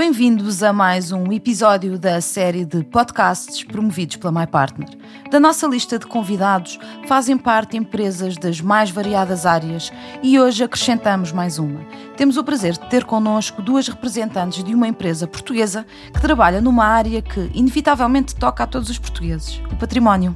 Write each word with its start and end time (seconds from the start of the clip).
Bem-vindos 0.00 0.62
a 0.62 0.72
mais 0.72 1.12
um 1.12 1.30
episódio 1.30 1.98
da 1.98 2.22
série 2.22 2.64
de 2.64 2.82
podcasts 2.82 3.62
promovidos 3.62 4.16
pela 4.16 4.32
MyPartner. 4.32 4.88
Da 5.30 5.38
nossa 5.38 5.66
lista 5.66 5.98
de 5.98 6.06
convidados 6.06 6.78
fazem 7.06 7.36
parte 7.36 7.76
empresas 7.76 8.38
das 8.38 8.62
mais 8.62 8.90
variadas 8.90 9.44
áreas 9.44 9.92
e 10.22 10.40
hoje 10.40 10.64
acrescentamos 10.64 11.32
mais 11.32 11.58
uma. 11.58 11.84
Temos 12.16 12.38
o 12.38 12.42
prazer 12.42 12.72
de 12.72 12.88
ter 12.88 13.04
connosco 13.04 13.60
duas 13.60 13.88
representantes 13.88 14.64
de 14.64 14.74
uma 14.74 14.88
empresa 14.88 15.26
portuguesa 15.26 15.84
que 16.14 16.20
trabalha 16.22 16.62
numa 16.62 16.86
área 16.86 17.20
que 17.20 17.50
inevitavelmente 17.52 18.34
toca 18.34 18.64
a 18.64 18.66
todos 18.66 18.88
os 18.88 18.98
portugueses: 18.98 19.60
o 19.70 19.76
património. 19.76 20.34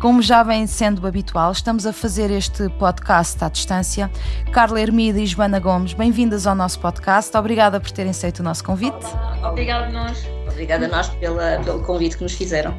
Como 0.00 0.20
já 0.20 0.42
vem 0.42 0.66
sendo 0.66 1.06
habitual, 1.06 1.50
estamos 1.52 1.86
a 1.86 1.92
fazer 1.92 2.30
este 2.30 2.68
podcast 2.68 3.42
à 3.42 3.48
distância. 3.48 4.10
Carla 4.52 4.78
Hermida 4.78 5.18
e 5.18 5.24
Joana 5.26 5.58
Gomes, 5.58 5.94
bem-vindas 5.94 6.46
ao 6.46 6.54
nosso 6.54 6.78
podcast. 6.80 7.34
Obrigada 7.34 7.80
por 7.80 7.90
terem 7.90 8.10
aceito 8.10 8.40
o 8.40 8.42
nosso 8.42 8.62
convite. 8.62 9.06
Obrigada 9.42 9.86
a 9.86 9.90
nós. 9.90 10.22
Obrigada 10.50 10.84
a 10.84 10.88
nós 10.88 11.08
pela, 11.08 11.60
pelo 11.64 11.82
convite 11.82 12.18
que 12.18 12.22
nos 12.22 12.34
fizeram. 12.34 12.76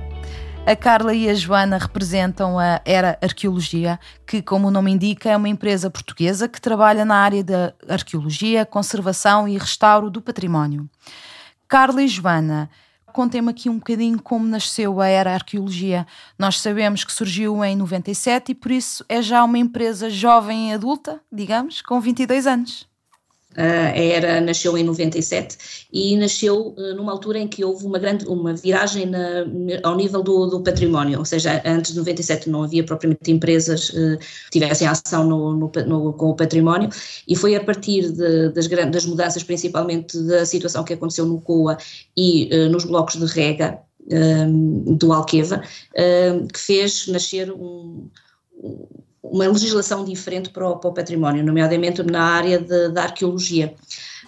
A 0.64 0.76
Carla 0.76 1.12
e 1.12 1.28
a 1.28 1.34
Joana 1.34 1.80
representam 1.80 2.60
a 2.60 2.82
Era 2.86 3.18
Arqueologia, 3.20 4.00
que, 4.26 4.40
como 4.42 4.68
o 4.68 4.72
nome 4.72 4.92
indica, 4.92 5.32
é 5.32 5.36
uma 5.36 5.50
empresa 5.50 5.90
portuguesa 5.90 6.48
que 6.48 6.62
trabalha 6.62 7.04
na 7.04 7.16
área 7.16 7.44
da 7.44 7.74
arqueologia, 7.90 8.64
conservação 8.64 9.48
e 9.48 9.58
restauro 9.58 10.12
do 10.12 10.22
património. 10.22 10.88
Carla 11.68 12.04
e 12.04 12.08
Joana, 12.08 12.70
contem-me 13.18 13.50
aqui 13.50 13.68
um 13.68 13.80
bocadinho 13.80 14.22
como 14.22 14.46
nasceu 14.46 15.02
a 15.02 15.08
Era 15.08 15.34
Arqueologia. 15.34 16.06
Nós 16.38 16.60
sabemos 16.60 17.04
que 17.04 17.12
surgiu 17.12 17.66
em 17.66 17.76
97 17.76 18.52
e 18.52 18.56
por 18.56 18.70
isso 18.70 19.04
é 19.10 19.24
já 19.24 19.44
uma 19.44 19.58
empresa 19.58 20.08
jovem 20.08 20.70
e 20.70 20.74
adulta, 20.76 21.20
digamos, 21.32 21.82
com 21.82 22.00
22 22.00 22.46
anos. 22.46 22.88
Ah, 23.60 23.92
ERA 23.98 24.40
nasceu 24.40 24.78
em 24.78 24.84
97 24.84 25.88
e 25.92 26.16
nasceu 26.16 26.76
ah, 26.78 26.94
numa 26.94 27.12
altura 27.12 27.40
em 27.40 27.48
que 27.48 27.66
houve 27.66 27.88
uma 27.88 27.98
grande 27.98 28.24
uma 28.28 28.54
viragem 28.54 29.08
na, 29.08 29.46
ao 29.82 29.96
nível 29.98 30.22
do, 30.22 30.46
do, 30.46 30.62
património, 30.62 31.18
ou 31.18 31.26
seja, 31.26 31.60
antes 31.66 31.92
de 31.92 31.98
97 31.98 32.52
não 32.52 32.62
havia 32.62 32.84
propriamente 32.84 33.32
empresas 33.32 33.92
ah, 33.96 34.18
que 34.46 34.60
tivessem 34.60 34.88
ação 34.88 35.28
no, 35.28 35.54
no, 35.54 35.72
no, 35.88 36.14
com 36.14 36.30
o 36.30 36.36
património 36.36 36.90
e 37.28 37.36
foi 37.36 37.56
a 37.56 37.64
partir 37.64 38.12
de, 38.12 38.50
das, 38.50 38.68
das 38.68 39.06
mudanças, 39.08 39.42
principalmente 39.42 40.16
da 40.22 40.46
situação 40.46 40.84
que 40.84 40.94
aconteceu 40.94 41.26
no 41.26 41.42
COA 41.42 41.80
e 42.16 42.50
nos 42.70 42.86
blocos 42.86 43.16
de 43.16 43.26
rega 43.26 43.80
do 44.98 45.12
Alqueva, 45.12 45.62
que 46.54 46.60
fez 46.60 47.08
nascer 47.08 47.52
um 47.52 48.08
uma 49.32 49.48
legislação 49.48 50.04
diferente 50.04 50.50
para 50.50 50.68
o, 50.68 50.78
para 50.78 50.90
o 50.90 50.94
património, 50.94 51.44
nomeadamente 51.44 52.04
na 52.04 52.24
área 52.24 52.60
de, 52.60 52.90
da 52.90 53.04
arqueologia. 53.04 53.74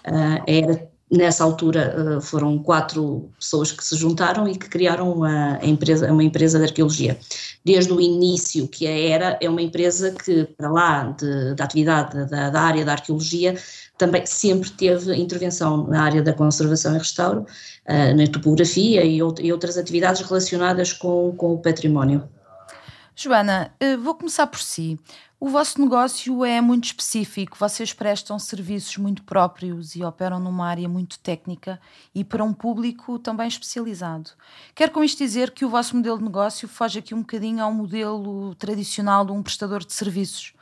Uh, 0.06 0.44
era 0.48 0.90
nessa 1.12 1.44
altura 1.44 2.18
uh, 2.18 2.22
foram 2.22 2.60
quatro 2.60 3.30
pessoas 3.40 3.72
que 3.72 3.84
se 3.84 3.96
juntaram 3.96 4.48
e 4.48 4.56
que 4.56 4.70
criaram 4.70 5.12
uma, 5.12 5.60
empresa, 5.64 6.12
uma 6.12 6.24
empresa 6.24 6.60
de 6.60 6.66
arqueologia. 6.66 7.18
Desde 7.66 7.92
o 7.92 8.00
início 8.00 8.68
que 8.68 8.86
a 8.86 8.92
ERA 8.92 9.38
é 9.42 9.50
uma 9.50 9.62
empresa 9.62 10.12
que, 10.12 10.46
para 10.58 10.70
lá 10.70 11.16
de, 11.18 11.56
da 11.56 11.64
atividade 11.64 12.26
da, 12.30 12.50
da, 12.50 12.62
área 12.62 12.86
da 12.86 12.92
arqueologia, 12.92 13.56
também 13.98 14.26
sempre 14.26 14.70
teve 14.70 15.14
intervenção 15.16 15.88
na 15.88 16.04
área 16.04 16.22
da 16.22 16.32
conservação 16.32 16.96
e 16.96 17.00
restauro, 17.00 17.42
uh, 17.42 18.16
na 18.16 18.28
topografia 18.28 19.04
e, 19.04 19.18
e, 19.18 19.52
outras 19.52 19.78
atividades 19.78 20.22
relacionadas 20.22 20.94
com, 20.94 21.34
com 21.36 21.54
o 21.54 21.58
património. 21.58 22.24
Joana, 23.22 23.76
eh, 23.82 23.98
vou 23.98 24.16
começar 24.16 24.48
por 24.48 24.62
si. 24.62 24.98
O 25.42 25.50
vosso 25.50 25.82
negócio 25.82 26.46
é 26.46 26.62
muito 26.62 26.86
específico, 26.86 27.58
vocês 27.60 27.92
prestam 27.92 28.40
serviços 28.40 28.96
muito 28.96 29.24
próprios 29.24 29.94
e 29.94 30.06
operam 30.06 30.40
numa 30.40 30.66
área 30.66 30.88
muito 30.88 31.20
técnica 31.20 31.82
e 32.16 32.24
para 32.24 32.46
um 32.46 32.54
público 32.54 33.20
também 33.20 33.50
especializado. 33.50 34.30
Quero 34.74 34.94
com 34.94 35.04
isto 35.04 35.18
dizer 35.18 35.52
que 35.52 35.66
o 35.66 35.70
vosso 35.70 35.98
modelo 35.98 36.18
de 36.18 36.24
negócio 36.24 36.66
foge 36.66 37.00
aqui 37.00 37.14
um 37.14 37.20
bocadinho 37.20 37.62
ao 37.62 37.74
modelo 37.74 38.56
tradicional 38.56 39.26
de 39.26 39.34
um 39.34 39.44
prestador 39.44 39.84
de 39.84 39.92
serviços 39.92 40.54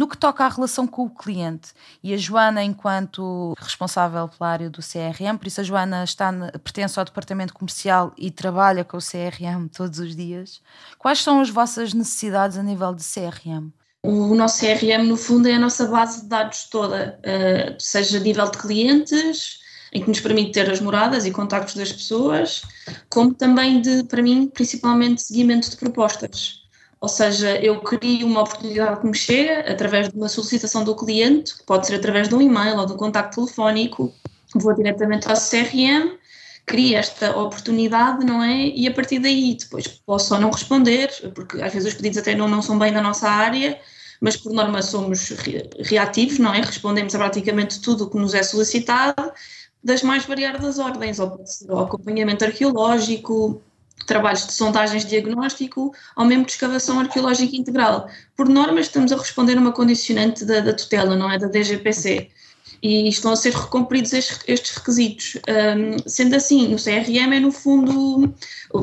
no 0.00 0.08
que 0.08 0.16
toca 0.16 0.46
à 0.46 0.48
relação 0.48 0.86
com 0.86 1.04
o 1.04 1.10
cliente, 1.10 1.74
e 2.02 2.14
a 2.14 2.16
Joana, 2.16 2.64
enquanto 2.64 3.52
responsável 3.58 4.26
pela 4.28 4.48
área 4.48 4.70
do 4.70 4.80
CRM, 4.80 5.36
por 5.36 5.46
isso 5.46 5.60
a 5.60 5.62
Joana 5.62 6.04
está, 6.04 6.32
pertence 6.64 6.98
ao 6.98 7.04
departamento 7.04 7.52
comercial 7.52 8.10
e 8.16 8.30
trabalha 8.30 8.82
com 8.82 8.96
o 8.96 9.00
CRM 9.00 9.68
todos 9.68 9.98
os 9.98 10.16
dias, 10.16 10.62
quais 10.98 11.22
são 11.22 11.42
as 11.42 11.50
vossas 11.50 11.92
necessidades 11.92 12.56
a 12.56 12.62
nível 12.62 12.94
de 12.94 13.04
CRM? 13.04 13.68
O 14.02 14.34
nosso 14.34 14.60
CRM, 14.60 15.06
no 15.06 15.18
fundo, 15.18 15.46
é 15.46 15.56
a 15.56 15.58
nossa 15.58 15.86
base 15.86 16.22
de 16.22 16.28
dados 16.28 16.64
toda, 16.70 17.20
eh, 17.22 17.76
seja 17.78 18.16
a 18.16 18.20
nível 18.22 18.50
de 18.50 18.56
clientes, 18.56 19.58
em 19.92 20.00
que 20.00 20.08
nos 20.08 20.20
permite 20.20 20.52
ter 20.52 20.70
as 20.70 20.80
moradas 20.80 21.26
e 21.26 21.30
contactos 21.30 21.74
das 21.74 21.92
pessoas, 21.92 22.62
como 23.10 23.34
também 23.34 23.82
de, 23.82 24.02
para 24.04 24.22
mim, 24.22 24.46
principalmente 24.46 25.20
seguimento 25.20 25.68
de 25.68 25.76
propostas. 25.76 26.59
Ou 27.00 27.08
seja, 27.08 27.56
eu 27.56 27.80
crio 27.80 28.26
uma 28.26 28.42
oportunidade 28.42 29.00
que 29.00 29.06
me 29.06 29.14
chega 29.14 29.60
através 29.70 30.10
de 30.10 30.16
uma 30.16 30.28
solicitação 30.28 30.84
do 30.84 30.94
cliente, 30.94 31.54
pode 31.66 31.86
ser 31.86 31.94
através 31.94 32.28
de 32.28 32.34
um 32.34 32.42
e-mail 32.42 32.76
ou 32.78 32.86
de 32.86 32.92
um 32.92 32.96
contacto 32.96 33.36
telefónico, 33.36 34.12
vou 34.54 34.74
diretamente 34.74 35.26
ao 35.26 35.34
CRM, 35.34 36.18
crio 36.66 36.98
esta 36.98 37.36
oportunidade, 37.36 38.24
não 38.24 38.42
é? 38.42 38.66
E 38.66 38.86
a 38.86 38.92
partir 38.92 39.18
daí 39.18 39.56
depois 39.56 39.88
posso 39.88 40.28
só 40.28 40.38
não 40.38 40.50
responder, 40.50 41.10
porque 41.34 41.60
às 41.62 41.72
vezes 41.72 41.88
os 41.88 41.94
pedidos 41.94 42.18
até 42.18 42.34
não, 42.34 42.46
não 42.46 42.60
são 42.60 42.78
bem 42.78 42.92
da 42.92 43.00
nossa 43.00 43.28
área, 43.28 43.80
mas 44.20 44.36
por 44.36 44.52
norma 44.52 44.82
somos 44.82 45.30
reativos, 45.78 46.38
não 46.38 46.52
é? 46.52 46.60
Respondemos 46.60 47.14
a 47.14 47.18
praticamente 47.18 47.80
tudo 47.80 48.04
o 48.04 48.10
que 48.10 48.18
nos 48.18 48.34
é 48.34 48.42
solicitado, 48.42 49.32
das 49.82 50.02
mais 50.02 50.26
variadas 50.26 50.78
ordens, 50.78 51.18
ou 51.18 51.30
pode 51.30 51.50
ser 51.50 51.70
o 51.70 51.78
acompanhamento 51.78 52.44
arqueológico, 52.44 53.62
trabalhos 54.06 54.46
de 54.46 54.52
sondagens 54.52 55.04
de 55.04 55.10
diagnóstico 55.10 55.92
ou 56.16 56.24
mesmo 56.24 56.44
de 56.44 56.52
escavação 56.52 56.98
arqueológica 57.00 57.56
integral. 57.56 58.08
Por 58.36 58.48
norma, 58.48 58.80
estamos 58.80 59.12
a 59.12 59.16
responder 59.16 59.56
a 59.56 59.60
uma 59.60 59.72
condicionante 59.72 60.44
da, 60.44 60.60
da 60.60 60.72
tutela, 60.72 61.16
não 61.16 61.30
é? 61.30 61.38
Da 61.38 61.46
DGPC. 61.46 62.30
E 62.82 63.08
estão 63.08 63.32
a 63.32 63.36
ser 63.36 63.52
recumpridos 63.52 64.12
estes, 64.12 64.70
requisitos. 64.70 65.36
Um, 65.48 66.08
sendo 66.08 66.34
assim, 66.34 66.68
no 66.68 66.76
CRM 66.76 67.34
é 67.34 67.40
no 67.40 67.52
fundo, 67.52 68.34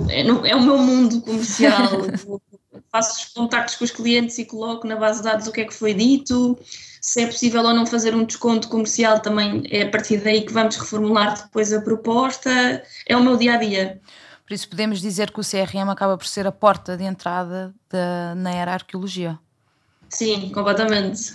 é, 0.09 0.23
no, 0.23 0.45
é 0.45 0.55
o 0.55 0.61
meu 0.61 0.77
mundo 0.77 1.21
comercial. 1.21 1.89
faço 2.91 3.25
os 3.25 3.33
contactos 3.33 3.75
com 3.75 3.83
os 3.83 3.91
clientes 3.91 4.37
e 4.37 4.45
coloco 4.45 4.87
na 4.87 4.95
base 4.95 5.19
de 5.19 5.25
dados 5.25 5.47
o 5.47 5.51
que 5.51 5.61
é 5.61 5.65
que 5.65 5.73
foi 5.73 5.93
dito, 5.93 6.57
se 7.01 7.21
é 7.21 7.25
possível 7.27 7.61
ou 7.63 7.73
não 7.73 7.85
fazer 7.85 8.15
um 8.15 8.23
desconto 8.23 8.67
comercial 8.67 9.19
também 9.19 9.63
é 9.69 9.83
a 9.83 9.89
partir 9.89 10.17
daí 10.17 10.41
que 10.41 10.53
vamos 10.53 10.75
reformular 10.75 11.41
depois 11.41 11.71
a 11.71 11.81
proposta, 11.81 12.83
é 13.05 13.15
o 13.15 13.23
meu 13.23 13.37
dia 13.37 13.53
a 13.53 13.57
dia. 13.57 14.01
Por 14.47 14.53
isso 14.53 14.69
podemos 14.69 15.01
dizer 15.01 15.29
que 15.29 15.41
o 15.41 15.43
CRM 15.43 15.89
acaba 15.89 16.17
por 16.17 16.25
ser 16.25 16.47
a 16.47 16.53
porta 16.53 16.95
de 16.95 17.03
entrada 17.03 17.75
da, 17.89 18.33
na 18.33 18.51
era 18.53 18.71
arqueologia. 18.71 19.37
Sim, 20.07 20.49
completamente. 20.53 21.33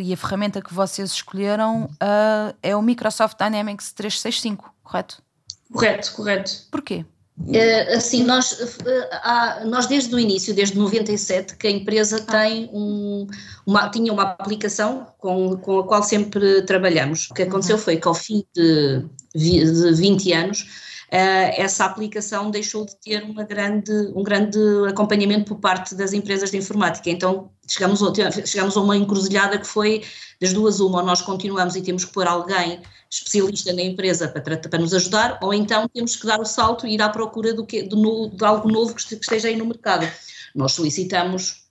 E 0.00 0.14
a 0.14 0.16
ferramenta 0.16 0.62
que 0.62 0.72
vocês 0.72 1.10
escolheram 1.10 1.84
uh, 1.84 2.56
é 2.62 2.74
o 2.74 2.80
Microsoft 2.80 3.36
Dynamics 3.36 3.92
365, 3.92 4.72
correto? 4.82 5.22
Correto, 5.70 6.12
correto. 6.14 6.52
Porquê? 6.70 7.04
Uh, 7.38 7.94
assim, 7.94 8.24
nós, 8.24 8.52
uh, 8.52 9.68
nós 9.68 9.84
desde 9.84 10.14
o 10.14 10.18
início, 10.18 10.54
desde 10.54 10.78
97, 10.78 11.54
que 11.54 11.66
a 11.66 11.70
empresa 11.70 12.22
tem 12.22 12.70
um, 12.72 13.26
uma, 13.66 13.90
tinha 13.90 14.10
uma 14.10 14.22
aplicação 14.22 15.06
com, 15.18 15.54
com 15.58 15.80
a 15.80 15.86
qual 15.86 16.02
sempre 16.02 16.62
trabalhamos. 16.62 17.28
O 17.30 17.34
que 17.34 17.42
aconteceu 17.42 17.76
uhum. 17.76 17.82
foi 17.82 17.98
que 17.98 18.08
ao 18.08 18.14
fim 18.14 18.42
de, 18.54 19.04
de 19.34 19.92
20 19.92 20.32
anos 20.32 20.87
essa 21.10 21.86
aplicação 21.86 22.50
deixou 22.50 22.84
de 22.84 22.94
ter 22.96 23.22
uma 23.22 23.42
grande, 23.42 23.92
um 24.14 24.22
grande 24.22 24.58
acompanhamento 24.88 25.46
por 25.46 25.58
parte 25.58 25.94
das 25.94 26.12
empresas 26.12 26.50
de 26.50 26.58
informática. 26.58 27.08
Então 27.08 27.50
chegamos 27.66 28.02
a, 28.02 28.30
chegamos 28.46 28.76
a 28.76 28.80
uma 28.80 28.96
encruzilhada 28.96 29.58
que 29.58 29.66
foi 29.66 30.04
das 30.40 30.52
duas 30.52 30.80
uma, 30.80 31.00
ou 31.00 31.06
nós 31.06 31.22
continuamos 31.22 31.76
e 31.76 31.82
temos 31.82 32.04
que 32.04 32.12
pôr 32.12 32.26
alguém 32.26 32.80
especialista 33.10 33.72
na 33.72 33.82
empresa 33.82 34.28
para, 34.28 34.56
para 34.56 34.78
nos 34.78 34.92
ajudar, 34.92 35.38
ou 35.42 35.54
então 35.54 35.88
temos 35.88 36.14
que 36.14 36.26
dar 36.26 36.38
o 36.40 36.44
salto 36.44 36.86
e 36.86 36.94
ir 36.94 37.02
à 37.02 37.08
procura 37.08 37.54
do 37.54 37.64
que, 37.64 37.82
de, 37.82 37.96
de 38.32 38.44
algo 38.44 38.70
novo 38.70 38.94
que 38.94 39.00
esteja 39.14 39.48
aí 39.48 39.56
no 39.56 39.64
mercado. 39.64 40.06
Nós 40.54 40.72
solicitamos, 40.72 41.64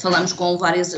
falamos 0.00 0.32
com 0.32 0.56
várias, 0.56 0.94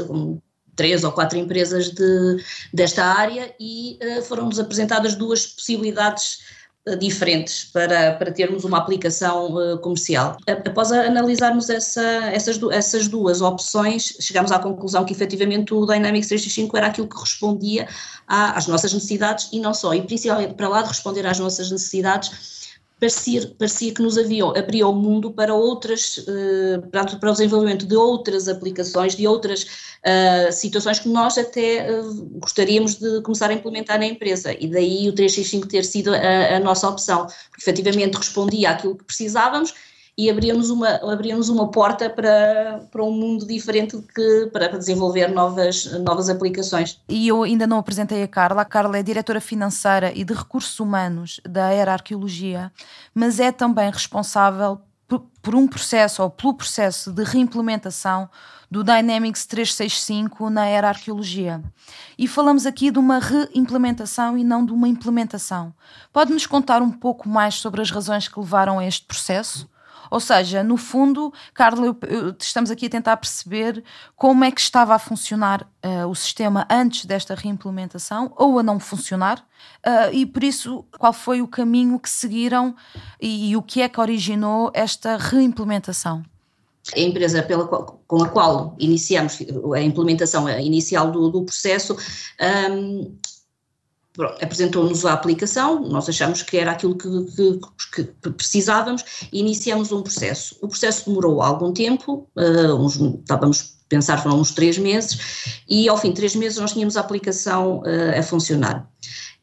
três 0.76 1.02
ou 1.02 1.10
quatro 1.10 1.36
empresas 1.36 1.90
de, 1.90 2.44
desta 2.72 3.04
área 3.04 3.52
e 3.58 3.98
uh, 4.02 4.22
foram-nos 4.22 4.60
apresentadas 4.60 5.16
duas 5.16 5.46
possibilidades 5.46 6.38
diferentes 6.94 7.64
para, 7.64 8.12
para 8.12 8.30
termos 8.30 8.64
uma 8.64 8.78
aplicação 8.78 9.54
uh, 9.54 9.78
comercial. 9.78 10.36
Após 10.46 10.92
analisarmos 10.92 11.68
essa, 11.68 12.00
essas, 12.32 12.60
essas 12.70 13.08
duas 13.08 13.40
opções, 13.40 14.16
chegamos 14.20 14.52
à 14.52 14.58
conclusão 14.58 15.04
que 15.04 15.12
efetivamente 15.12 15.74
o 15.74 15.84
Dynamics 15.84 16.28
365 16.28 16.76
era 16.76 16.86
aquilo 16.86 17.08
que 17.08 17.18
respondia 17.18 17.88
à, 18.26 18.56
às 18.56 18.68
nossas 18.68 18.92
necessidades 18.92 19.48
e 19.52 19.58
não 19.58 19.74
só, 19.74 19.94
e 19.94 20.02
principalmente 20.02 20.54
para 20.54 20.68
lá 20.68 20.82
de 20.82 20.88
responder 20.88 21.26
às 21.26 21.40
nossas 21.40 21.70
necessidades, 21.70 22.65
parecia, 22.98 23.54
parecia 23.58 23.92
que 23.92 24.02
nos 24.02 24.16
aviam, 24.16 24.56
abria 24.56 24.86
o 24.86 24.92
mundo 24.92 25.30
para 25.30 25.54
outras, 25.54 26.18
uh, 26.18 26.86
para, 26.90 27.04
para 27.16 27.30
o 27.30 27.32
desenvolvimento 27.32 27.86
de 27.86 27.94
outras 27.94 28.48
aplicações, 28.48 29.14
de 29.14 29.26
outras 29.26 29.64
uh, 29.64 30.52
situações 30.52 30.98
que 30.98 31.08
nós 31.08 31.36
até 31.36 31.90
uh, 31.90 32.24
gostaríamos 32.40 32.94
de 32.94 33.20
começar 33.22 33.50
a 33.50 33.54
implementar 33.54 33.98
na 33.98 34.06
empresa. 34.06 34.56
E 34.58 34.66
daí 34.66 35.08
o 35.08 35.12
365 35.12 35.68
ter 35.68 35.84
sido 35.84 36.14
a, 36.14 36.56
a 36.56 36.60
nossa 36.60 36.88
opção, 36.88 37.26
porque 37.50 37.62
efetivamente 37.62 38.16
respondia 38.16 38.70
àquilo 38.70 38.96
que 38.96 39.04
precisávamos 39.04 39.74
e 40.18 40.30
abríamos 40.30 40.70
uma, 40.70 40.88
abríamos 41.12 41.50
uma 41.50 41.70
porta 41.70 42.08
para, 42.08 42.86
para 42.90 43.04
um 43.04 43.10
mundo 43.10 43.46
diferente 43.46 43.98
que, 44.14 44.48
para 44.50 44.68
desenvolver 44.68 45.28
novas, 45.28 45.84
novas 46.00 46.30
aplicações. 46.30 46.98
E 47.06 47.28
eu 47.28 47.42
ainda 47.42 47.66
não 47.66 47.78
apresentei 47.78 48.22
a 48.22 48.28
Carla. 48.28 48.62
A 48.62 48.64
Carla 48.64 48.96
é 48.96 49.02
diretora 49.02 49.40
financeira 49.40 50.12
e 50.14 50.24
de 50.24 50.32
recursos 50.32 50.80
humanos 50.80 51.38
da 51.46 51.70
Era 51.70 51.92
Arqueologia, 51.92 52.72
mas 53.14 53.38
é 53.38 53.52
também 53.52 53.90
responsável 53.90 54.80
por, 55.06 55.20
por 55.42 55.54
um 55.54 55.68
processo 55.68 56.22
ou 56.22 56.30
pelo 56.30 56.54
processo 56.54 57.12
de 57.12 57.22
reimplementação 57.22 58.28
do 58.70 58.82
Dynamics 58.82 59.44
365 59.44 60.48
na 60.48 60.64
Era 60.66 60.88
Arqueologia. 60.88 61.62
E 62.18 62.26
falamos 62.26 62.64
aqui 62.64 62.90
de 62.90 62.98
uma 62.98 63.18
reimplementação 63.18 64.36
e 64.36 64.42
não 64.42 64.64
de 64.64 64.72
uma 64.72 64.88
implementação. 64.88 65.74
Pode-nos 66.10 66.46
contar 66.46 66.80
um 66.80 66.90
pouco 66.90 67.28
mais 67.28 67.56
sobre 67.56 67.82
as 67.82 67.90
razões 67.90 68.28
que 68.28 68.40
levaram 68.40 68.78
a 68.78 68.86
este 68.86 69.04
processo? 69.04 69.68
Ou 70.10 70.20
seja, 70.20 70.62
no 70.62 70.76
fundo, 70.76 71.32
Carla, 71.54 71.96
estamos 72.38 72.70
aqui 72.70 72.86
a 72.86 72.90
tentar 72.90 73.16
perceber 73.16 73.82
como 74.14 74.44
é 74.44 74.50
que 74.50 74.60
estava 74.60 74.94
a 74.94 74.98
funcionar 74.98 75.62
uh, 75.84 76.06
o 76.08 76.14
sistema 76.14 76.66
antes 76.70 77.04
desta 77.04 77.34
reimplementação 77.34 78.32
ou 78.36 78.58
a 78.58 78.62
não 78.62 78.78
funcionar, 78.78 79.38
uh, 79.86 80.12
e 80.12 80.26
por 80.26 80.44
isso, 80.44 80.84
qual 80.98 81.12
foi 81.12 81.42
o 81.42 81.48
caminho 81.48 81.98
que 81.98 82.10
seguiram 82.10 82.74
e, 83.20 83.50
e 83.50 83.56
o 83.56 83.62
que 83.62 83.82
é 83.82 83.88
que 83.88 84.00
originou 84.00 84.70
esta 84.74 85.16
reimplementação? 85.16 86.22
A 86.94 87.00
empresa 87.00 87.42
pela 87.42 87.66
qual, 87.66 88.00
com 88.06 88.22
a 88.22 88.28
qual 88.28 88.76
iniciamos 88.78 89.38
a 89.74 89.80
implementação 89.80 90.48
inicial 90.48 91.10
do, 91.10 91.28
do 91.30 91.42
processo 91.44 91.96
um, 92.70 93.16
apresentou-nos 94.40 95.04
a 95.04 95.12
aplicação, 95.12 95.80
nós 95.80 96.08
achamos 96.08 96.42
que 96.42 96.56
era 96.56 96.72
aquilo 96.72 96.96
que, 96.96 97.08
que, 97.94 98.04
que, 98.04 98.30
precisávamos 98.30 99.04
e 99.32 99.40
iniciamos 99.40 99.92
um 99.92 100.02
processo. 100.02 100.56
O 100.62 100.68
processo 100.68 101.06
demorou 101.06 101.42
algum 101.42 101.72
tempo, 101.72 102.28
uh, 102.36 102.74
uns, 102.74 102.96
estávamos 102.96 103.60
a 103.60 103.88
pensar 103.88 104.22
foram 104.22 104.40
uns 104.40 104.52
três 104.52 104.78
meses, 104.78 105.62
e 105.68 105.88
ao 105.88 105.98
fim 105.98 106.08
de 106.08 106.16
três 106.16 106.34
meses 106.34 106.58
nós 106.58 106.72
tínhamos 106.72 106.96
a 106.96 107.00
aplicação 107.00 107.80
uh, 107.80 108.18
a 108.18 108.22
funcionar. 108.22 108.88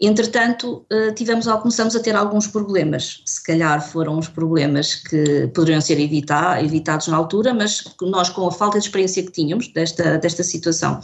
Entretanto, 0.05 0.85
eh, 0.89 1.13
tivemos, 1.13 1.45
começamos 1.45 1.95
a 1.95 1.99
ter 2.01 2.13
alguns 2.13 2.45
problemas. 2.45 3.21
Se 3.25 3.41
calhar 3.41 3.81
foram 3.81 4.19
os 4.19 4.27
problemas 4.27 4.95
que 4.95 5.47
poderiam 5.55 5.79
ser 5.79 5.97
evitar, 5.97 6.61
evitados 6.61 7.07
na 7.07 7.15
altura, 7.15 7.53
mas 7.53 7.85
nós, 8.01 8.29
com 8.29 8.45
a 8.45 8.51
falta 8.51 8.77
de 8.77 8.85
experiência 8.85 9.23
que 9.23 9.31
tínhamos 9.31 9.69
desta, 9.69 10.17
desta 10.17 10.43
situação 10.43 10.99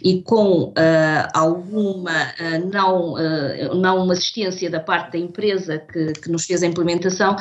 e 0.00 0.22
com 0.22 0.66
uh, 0.68 0.72
alguma 1.34 2.12
uh, 2.12 2.72
não, 2.72 3.14
uh, 3.14 3.74
não 3.74 4.08
assistência 4.12 4.70
da 4.70 4.78
parte 4.78 5.14
da 5.14 5.18
empresa 5.18 5.78
que, 5.78 6.12
que 6.12 6.30
nos 6.30 6.44
fez 6.44 6.62
a 6.62 6.66
implementação, 6.68 7.34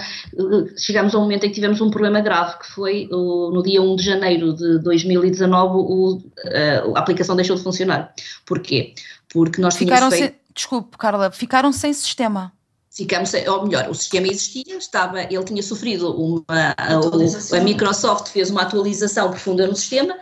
chegamos 0.76 1.14
a 1.14 1.20
um 1.20 1.22
momento 1.22 1.46
em 1.46 1.50
que 1.50 1.56
tivemos 1.56 1.80
um 1.80 1.92
problema 1.92 2.22
grave, 2.22 2.58
que 2.58 2.72
foi 2.72 3.08
no 3.12 3.62
dia 3.62 3.84
1 3.84 3.96
de 3.98 4.04
janeiro 4.04 4.54
de 4.56 4.80
2019 4.80 5.76
o, 5.76 6.22
a 6.96 7.00
aplicação 7.00 7.36
deixou 7.36 7.56
de 7.56 7.62
funcionar. 7.62 8.12
Porquê? 8.48 8.96
Porque 9.32 9.62
nós 9.62 9.76
Ficaram 9.76 10.10
tínhamos 10.10 10.18
feito 10.18 10.43
desculpe, 10.54 10.98
Carla, 10.98 11.32
ficaram 11.32 11.72
sem 11.72 11.94
sistema. 11.94 12.54
Ficamos, 12.92 13.34
ou 13.34 13.66
melhor, 13.66 13.90
o 13.90 13.96
sistema 13.96 14.28
existia, 14.28 14.78
estava, 14.78 15.22
ele 15.22 15.44
tinha 15.44 15.64
sofrido 15.64 16.16
uma, 16.16 16.44
a, 16.78 17.58
a, 17.58 17.60
Microsoft 17.60 18.28
fez 18.28 18.52
uma 18.52 18.62
atualização 18.62 19.32
profunda 19.32 19.66
no 19.66 19.76
sistema 19.76 20.16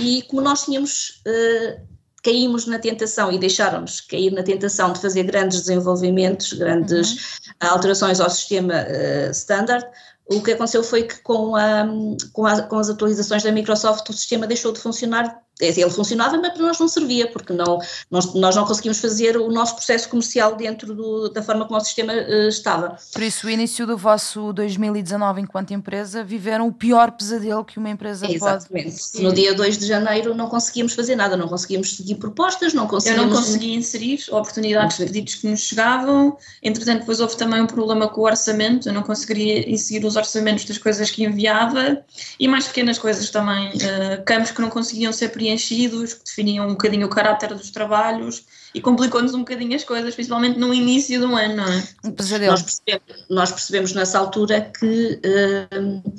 e 0.00 0.22
como 0.22 0.40
nós 0.40 0.64
tínhamos, 0.64 1.22
uh, 1.26 1.86
caímos 2.24 2.66
na 2.66 2.78
tentação 2.78 3.30
e 3.30 3.38
deixámos 3.38 4.00
cair 4.00 4.32
na 4.32 4.42
tentação 4.42 4.94
de 4.94 5.00
fazer 5.00 5.24
grandes 5.24 5.60
desenvolvimentos, 5.60 6.54
grandes 6.54 7.12
uhum. 7.12 7.68
alterações 7.68 8.18
ao 8.18 8.30
sistema 8.30 8.74
uh, 8.74 9.30
standard, 9.32 9.86
o 10.28 10.42
que 10.42 10.52
aconteceu 10.52 10.82
foi 10.82 11.04
que 11.04 11.20
com, 11.20 11.54
a, 11.54 11.86
com, 12.32 12.46
a, 12.46 12.62
com, 12.62 12.78
as 12.78 12.88
atualizações 12.88 13.42
da 13.42 13.52
Microsoft 13.52 14.08
o 14.08 14.12
sistema 14.12 14.46
deixou 14.46 14.72
de 14.72 14.80
funcionar 14.80 15.42
ele 15.60 15.90
funcionava, 15.90 16.36
mas 16.36 16.52
para 16.52 16.62
nós 16.62 16.78
não 16.78 16.86
servia, 16.86 17.30
porque 17.30 17.52
não, 17.52 17.78
nós, 18.10 18.34
nós 18.34 18.54
não 18.54 18.66
conseguimos 18.66 18.98
fazer 18.98 19.38
o 19.38 19.50
nosso 19.50 19.74
processo 19.76 20.08
comercial 20.08 20.54
dentro 20.54 20.94
do, 20.94 21.30
da 21.30 21.42
forma 21.42 21.64
como 21.64 21.78
o 21.78 21.84
sistema 21.84 22.12
uh, 22.12 22.48
estava. 22.48 22.96
Por 23.12 23.22
isso, 23.22 23.46
o 23.46 23.50
início 23.50 23.86
do 23.86 23.96
vosso 23.96 24.52
2019 24.52 25.40
enquanto 25.40 25.72
empresa, 25.72 26.22
viveram 26.22 26.68
o 26.68 26.72
pior 26.72 27.12
pesadelo 27.12 27.64
que 27.64 27.78
uma 27.78 27.88
empresa 27.88 28.30
Exatamente. 28.30 28.96
pode... 29.12 29.24
No 29.24 29.32
dia 29.32 29.54
2 29.54 29.78
de 29.78 29.86
janeiro 29.86 30.34
não 30.34 30.48
conseguimos 30.48 30.92
fazer 30.92 31.16
nada, 31.16 31.36
não 31.36 31.48
conseguimos 31.48 31.96
seguir 31.96 32.16
propostas, 32.16 32.74
não 32.74 32.86
conseguimos... 32.86 33.22
Eu 33.22 33.28
não 33.28 33.36
conseguia 33.36 33.74
inserir 33.74 34.20
oportunidades 34.30 34.98
de 34.98 35.06
pedidos 35.06 35.36
que 35.36 35.48
nos 35.48 35.60
chegavam, 35.60 36.36
entretanto 36.62 37.00
depois 37.00 37.18
houve 37.20 37.36
também 37.36 37.62
um 37.62 37.66
problema 37.66 38.08
com 38.08 38.20
o 38.20 38.24
orçamento, 38.24 38.88
eu 38.88 38.92
não 38.92 39.02
conseguiria 39.02 39.70
inserir 39.70 40.04
os 40.04 40.16
orçamentos 40.16 40.64
das 40.66 40.76
coisas 40.76 41.10
que 41.10 41.24
enviava, 41.24 42.04
e 42.38 42.46
mais 42.46 42.66
pequenas 42.66 42.98
coisas 42.98 43.30
também, 43.30 43.70
uh, 43.70 44.24
campos 44.26 44.50
que 44.50 44.60
não 44.60 44.68
conseguiam 44.68 45.12
ser 45.12 45.28
preenchidos 45.30 45.45
preenchidos, 45.46 46.14
que 46.14 46.24
definiam 46.24 46.66
um 46.66 46.70
bocadinho 46.70 47.06
o 47.06 47.10
caráter 47.10 47.54
dos 47.54 47.70
trabalhos 47.70 48.44
e 48.74 48.80
complicou-nos 48.80 49.32
um 49.34 49.40
bocadinho 49.40 49.76
as 49.76 49.84
coisas, 49.84 50.14
principalmente 50.14 50.58
no 50.58 50.74
início 50.74 51.20
do 51.20 51.34
ano, 51.34 51.56
não 51.56 51.64
é? 51.64 51.88
Um 52.04 52.10
Nós 52.50 52.62
percebemos, 52.62 53.24
nós 53.30 53.52
percebemos 53.52 53.92
nessa 53.92 54.18
altura 54.18 54.72
que 54.78 55.20
uh, 55.24 56.12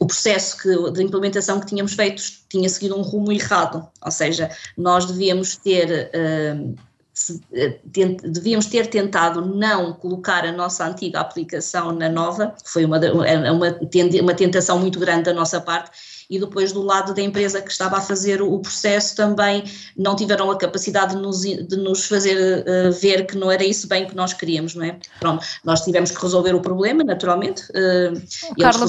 o 0.00 0.06
processo 0.06 0.56
que, 0.56 0.92
de 0.92 1.02
implementação 1.02 1.60
que 1.60 1.66
tínhamos 1.66 1.92
feito 1.92 2.22
tinha 2.48 2.68
seguido 2.68 2.96
um 2.96 3.02
rumo 3.02 3.30
errado, 3.30 3.86
ou 4.02 4.10
seja, 4.10 4.50
nós 4.76 5.04
devíamos 5.04 5.56
ter. 5.56 6.10
Uh, 6.14 6.88
devíamos 7.82 8.66
ter 8.66 8.86
tentado 8.86 9.44
não 9.44 9.92
colocar 9.92 10.44
a 10.44 10.52
nossa 10.52 10.86
antiga 10.86 11.18
aplicação 11.18 11.90
na 11.90 12.08
nova, 12.08 12.54
foi 12.64 12.84
uma, 12.84 12.96
uma, 12.96 13.76
uma 14.22 14.34
tentação 14.34 14.78
muito 14.78 15.00
grande 15.00 15.24
da 15.24 15.32
nossa 15.32 15.60
parte, 15.60 15.90
e 16.28 16.38
depois 16.38 16.72
do 16.72 16.82
lado 16.82 17.14
da 17.14 17.22
empresa 17.22 17.62
que 17.62 17.70
estava 17.70 17.96
a 17.96 18.00
fazer 18.00 18.42
o 18.42 18.58
processo 18.58 19.16
também 19.16 19.64
não 19.96 20.14
tiveram 20.14 20.50
a 20.50 20.58
capacidade 20.58 21.14
de 21.14 21.22
nos, 21.22 21.40
de 21.40 21.76
nos 21.76 22.06
fazer 22.06 22.64
uh, 22.66 22.92
ver 22.92 23.26
que 23.26 23.36
não 23.36 23.50
era 23.50 23.64
isso 23.64 23.88
bem 23.88 24.06
que 24.06 24.14
nós 24.14 24.32
queríamos, 24.32 24.74
não 24.74 24.84
é? 24.84 24.98
Pronto, 25.20 25.44
nós 25.64 25.80
tivemos 25.80 26.10
que 26.10 26.20
resolver 26.20 26.54
o 26.54 26.60
problema, 26.60 27.02
naturalmente. 27.02 27.62
Uh, 27.70 28.60
Carla, 28.60 28.86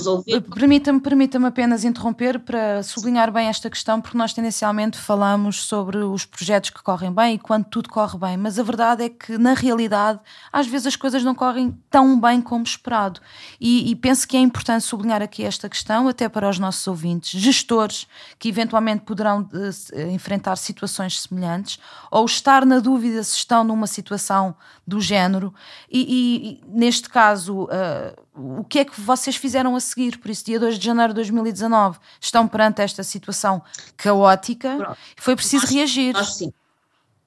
permita-me 0.53 0.99
permita 0.99 1.39
apenas 1.47 1.83
interromper 1.83 2.39
para 2.39 2.83
sublinhar 2.83 3.31
bem 3.31 3.47
esta 3.47 3.69
questão, 3.69 4.01
porque 4.01 4.17
nós 4.17 4.33
tendencialmente 4.33 4.97
falamos 4.97 5.63
sobre 5.63 5.97
os 5.97 6.25
projetos 6.25 6.71
que 6.71 6.83
correm 6.83 7.11
bem 7.11 7.35
e 7.35 7.39
quando 7.39 7.65
tudo 7.65 7.89
corre 7.89 8.17
bem, 8.17 8.37
mas 8.37 8.59
a 8.59 8.63
verdade 8.63 9.03
é 9.03 9.09
que 9.09 9.37
na 9.37 9.53
realidade 9.53 10.19
às 10.51 10.67
vezes 10.67 10.87
as 10.87 10.95
coisas 10.95 11.23
não 11.23 11.33
correm 11.33 11.77
tão 11.89 12.19
bem 12.19 12.41
como 12.41 12.63
esperado. 12.63 13.21
E, 13.59 13.89
e 13.89 13.95
penso 13.95 14.27
que 14.27 14.35
é 14.35 14.39
importante 14.39 14.83
sublinhar 14.83 15.21
aqui 15.21 15.43
esta 15.43 15.69
questão, 15.69 16.07
até 16.07 16.27
para 16.27 16.49
os 16.49 16.59
nossos 16.59 16.85
ouvintes 16.87 17.28
gestores 17.29 18.07
que 18.37 18.49
eventualmente 18.49 19.03
poderão 19.03 19.41
uh, 19.41 19.99
enfrentar 20.11 20.55
situações 20.55 21.21
semelhantes 21.21 21.79
ou 22.11 22.25
estar 22.25 22.65
na 22.65 22.79
dúvida 22.79 23.23
se 23.23 23.35
estão 23.35 23.63
numa 23.63 23.87
situação 23.87 24.55
do 24.85 24.99
género 24.99 25.53
e, 25.89 26.01
e, 26.01 26.49
e 26.49 26.61
neste 26.67 27.09
caso 27.09 27.63
uh, 27.63 28.59
o 28.59 28.63
que 28.63 28.79
é 28.79 28.85
que 28.85 28.99
vocês 28.99 29.35
fizeram 29.35 29.75
a 29.75 29.79
seguir? 29.79 30.17
Por 30.17 30.31
isso, 30.31 30.45
dia 30.45 30.59
2 30.59 30.79
de 30.79 30.85
janeiro 30.85 31.13
de 31.13 31.15
2019 31.15 31.99
estão 32.21 32.47
perante 32.47 32.81
esta 32.81 33.03
situação 33.03 33.61
caótica 33.97 34.77
Pronto. 34.77 34.97
foi 35.17 35.35
preciso 35.35 35.65
nós, 35.65 35.73
reagir. 35.73 36.13
Nós 36.13 36.35
sim, 36.35 36.53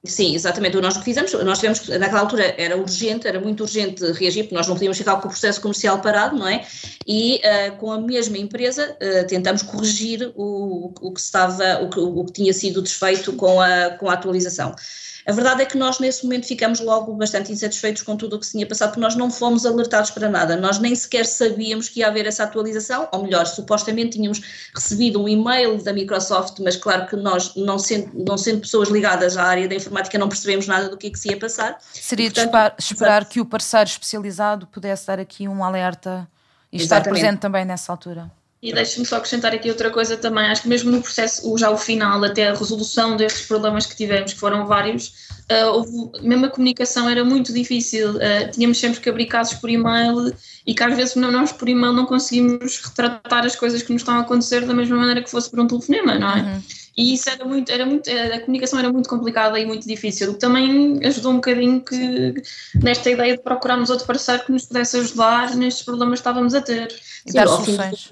Sim, 0.05 0.35
exatamente. 0.35 0.75
Nós 0.81 0.97
o 0.97 0.99
que 0.99 1.05
fizemos, 1.05 1.31
nós 1.31 1.59
tivemos, 1.59 1.87
naquela 1.87 2.19
altura 2.19 2.53
era 2.57 2.75
urgente, 2.75 3.25
era 3.25 3.39
muito 3.39 3.61
urgente 3.61 4.03
reagir, 4.11 4.43
porque 4.43 4.55
nós 4.55 4.67
não 4.67 4.75
podíamos 4.75 4.97
ficar 4.97 5.15
com 5.15 5.27
o 5.27 5.31
processo 5.31 5.61
comercial 5.61 6.01
parado, 6.01 6.37
não 6.37 6.45
é? 6.45 6.65
E 7.07 7.37
uh, 7.37 7.77
com 7.77 7.89
a 7.89 8.01
mesma 8.01 8.37
empresa 8.37 8.97
uh, 9.01 9.27
tentamos 9.27 9.61
corrigir 9.61 10.33
o, 10.35 10.93
o 10.99 11.13
que 11.13 11.21
estava, 11.21 11.81
o 11.81 11.89
que, 11.89 11.99
o 12.01 12.25
que 12.25 12.33
tinha 12.33 12.53
sido 12.53 12.81
desfeito 12.81 13.31
com 13.33 13.61
a, 13.61 13.91
com 13.91 14.09
a 14.09 14.13
atualização. 14.13 14.75
A 15.25 15.31
verdade 15.31 15.61
é 15.61 15.65
que 15.65 15.77
nós, 15.77 15.99
nesse 15.99 16.23
momento, 16.23 16.47
ficamos 16.47 16.79
logo 16.79 17.13
bastante 17.13 17.51
insatisfeitos 17.51 18.01
com 18.01 18.17
tudo 18.17 18.35
o 18.35 18.39
que 18.39 18.45
se 18.45 18.53
tinha 18.53 18.67
passado, 18.67 18.89
porque 18.89 18.99
nós 18.99 19.15
não 19.15 19.31
fomos 19.31 19.65
alertados 19.65 20.11
para 20.11 20.29
nada. 20.29 20.57
Nós 20.57 20.79
nem 20.79 20.93
sequer 20.93 21.25
sabíamos 21.25 21.87
que 21.87 22.01
ia 22.01 22.07
haver 22.07 22.25
essa 22.25 22.43
atualização, 22.43 23.07
ou 23.11 23.23
melhor, 23.23 23.45
supostamente 23.45 24.17
tínhamos 24.17 24.41
recebido 24.75 25.21
um 25.21 25.27
e-mail 25.27 25.81
da 25.81 25.93
Microsoft, 25.93 26.59
mas 26.59 26.75
claro 26.75 27.07
que 27.07 27.15
nós, 27.15 27.55
não 27.55 27.79
sendo, 27.79 28.11
não 28.13 28.37
sendo 28.37 28.61
pessoas 28.61 28.89
ligadas 28.89 29.37
à 29.37 29.43
área 29.43 29.67
da 29.67 29.75
informática, 29.75 30.17
não 30.17 30.27
percebemos 30.27 30.67
nada 30.67 30.89
do 30.89 30.97
que, 30.97 31.07
é 31.07 31.09
que 31.09 31.19
se 31.19 31.29
ia 31.29 31.39
passar. 31.39 31.77
Seria 31.93 32.29
de 32.29 32.39
esperar, 32.79 33.25
que 33.25 33.39
o 33.39 33.45
parceiro 33.45 33.89
especializado 33.89 34.67
pudesse 34.67 35.07
dar 35.07 35.19
aqui 35.19 35.47
um 35.47 35.63
alerta 35.63 36.27
e 36.71 36.77
Exatamente. 36.77 36.83
estar 36.83 37.01
presente 37.01 37.39
também 37.39 37.65
nessa 37.65 37.91
altura. 37.91 38.29
E 38.63 38.71
deixe-me 38.71 39.05
só 39.05 39.17
acrescentar 39.17 39.53
aqui 39.53 39.67
outra 39.67 39.91
coisa 39.91 40.15
também. 40.15 40.45
Acho 40.45 40.61
que 40.61 40.69
mesmo 40.69 40.89
no 40.89 41.01
processo, 41.01 41.57
já 41.57 41.69
o 41.69 41.77
final, 41.77 42.23
até 42.23 42.47
a 42.47 42.53
resolução 42.53 43.17
destes 43.17 43.45
problemas 43.45 43.85
que 43.85 43.93
tivemos, 43.93 44.31
que 44.31 44.39
foram 44.39 44.65
vários, 44.65 45.07
uh, 45.51 45.65
houve, 45.73 45.91
mesmo 46.21 46.45
a 46.45 46.49
comunicação 46.49 47.09
era 47.09 47.25
muito 47.25 47.51
difícil. 47.51 48.11
Uh, 48.11 48.49
tínhamos 48.53 48.79
sempre 48.79 49.01
que 49.01 49.09
abrir 49.09 49.25
casos 49.25 49.55
por 49.55 49.69
e-mail 49.69 50.33
e 50.65 50.73
que 50.73 50.81
às 50.81 50.95
vezes 50.95 51.13
nós 51.17 51.51
por 51.51 51.67
e-mail 51.67 51.91
não 51.91 52.05
conseguimos 52.05 52.81
retratar 52.85 53.45
as 53.45 53.53
coisas 53.53 53.83
que 53.83 53.91
nos 53.91 54.01
estão 54.01 54.15
a 54.15 54.21
acontecer 54.21 54.65
da 54.65 54.73
mesma 54.73 54.95
maneira 54.95 55.21
que 55.21 55.29
fosse 55.29 55.51
por 55.51 55.59
um 55.59 55.67
telefonema, 55.67 56.17
não 56.17 56.29
é? 56.29 56.41
Uhum. 56.41 56.61
E 56.95 57.13
isso 57.15 57.29
era 57.29 57.43
muito, 57.43 57.69
era 57.69 57.85
muito, 57.85 58.09
a 58.09 58.39
comunicação 58.39 58.79
era 58.79 58.93
muito 58.93 59.09
complicada 59.09 59.59
e 59.59 59.65
muito 59.65 59.85
difícil, 59.85 60.29
o 60.29 60.33
que 60.35 60.39
também 60.39 61.01
ajudou 61.03 61.33
um 61.33 61.35
bocadinho 61.35 61.81
que, 61.81 62.35
nesta 62.81 63.09
ideia 63.09 63.35
de 63.35 63.43
procurarmos 63.43 63.89
outro 63.89 64.05
parceiro 64.05 64.45
que 64.45 64.53
nos 64.53 64.65
pudesse 64.65 64.97
ajudar 64.97 65.53
nestes 65.55 65.83
problemas 65.83 66.19
que 66.19 66.21
estávamos 66.21 66.53
a 66.53 66.61
ter. 66.61 66.95
E 67.25 67.33
dar 67.33 67.47
soluções. 67.47 68.09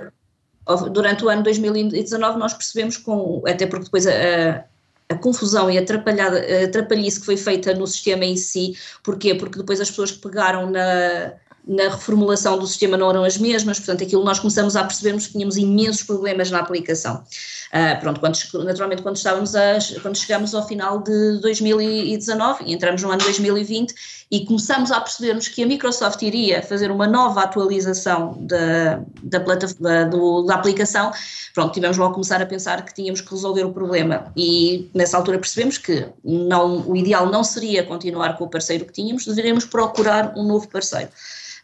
Durante 0.75 1.25
o 1.25 1.29
ano 1.29 1.43
2019 1.43 2.39
nós 2.39 2.53
percebemos, 2.53 2.97
com, 2.97 3.41
até 3.47 3.65
porque 3.65 3.85
depois 3.85 4.05
a, 4.07 4.65
a 5.09 5.15
confusão 5.15 5.69
e 5.69 5.77
a, 5.77 5.81
a 5.81 6.65
atrapalhice 6.65 7.19
que 7.19 7.25
foi 7.25 7.37
feita 7.37 7.73
no 7.73 7.85
sistema 7.87 8.25
em 8.25 8.37
si, 8.37 8.77
porquê? 9.03 9.35
Porque 9.35 9.57
depois 9.57 9.79
as 9.81 9.89
pessoas 9.89 10.11
pegaram 10.11 10.69
na, 10.69 11.33
na 11.67 11.83
reformulação 11.89 12.57
do 12.57 12.65
sistema 12.65 12.97
não 12.97 13.09
eram 13.09 13.23
as 13.23 13.37
mesmas, 13.37 13.79
portanto 13.79 14.03
aquilo 14.03 14.23
nós 14.23 14.39
começamos 14.39 14.75
a 14.75 14.83
percebermos 14.83 15.27
que 15.27 15.33
tínhamos 15.33 15.57
imensos 15.57 16.03
problemas 16.03 16.49
na 16.49 16.59
aplicação. 16.59 17.23
Uh, 17.71 17.99
pronto, 18.01 18.19
quando, 18.19 18.37
naturalmente 18.65 19.01
quando, 19.01 19.15
estávamos 19.15 19.55
a, 19.55 19.77
quando 20.01 20.17
chegamos 20.17 20.53
ao 20.53 20.67
final 20.67 20.99
de 20.99 21.39
2019 21.39 22.65
e 22.65 22.73
entramos 22.73 23.01
no 23.01 23.09
ano 23.09 23.23
2020 23.23 23.93
e 24.29 24.45
começamos 24.45 24.91
a 24.91 24.99
percebermos 24.99 25.47
que 25.47 25.63
a 25.63 25.65
Microsoft 25.65 26.21
iria 26.21 26.61
fazer 26.61 26.89
uma 26.91 27.07
nova 27.07 27.43
atualização 27.43 28.37
da, 28.39 29.01
da, 29.23 29.39
plataforma, 29.39 30.05
do, 30.05 30.43
da 30.43 30.55
aplicação, 30.55 31.11
pronto, 31.53 31.73
tivemos 31.73 31.97
logo 31.97 32.11
a 32.11 32.13
começar 32.13 32.41
a 32.41 32.45
pensar 32.45 32.83
que 32.85 32.93
tínhamos 32.93 33.21
que 33.21 33.29
resolver 33.29 33.63
o 33.63 33.71
problema 33.71 34.31
e 34.35 34.89
nessa 34.93 35.15
altura 35.15 35.37
percebemos 35.37 35.77
que 35.77 36.07
não, 36.23 36.89
o 36.89 36.95
ideal 36.95 37.27
não 37.27 37.43
seria 37.43 37.83
continuar 37.83 38.37
com 38.37 38.45
o 38.45 38.49
parceiro 38.49 38.85
que 38.85 38.93
tínhamos, 38.93 39.25
deveríamos 39.25 39.65
procurar 39.65 40.33
um 40.35 40.43
novo 40.43 40.67
parceiro. 40.67 41.09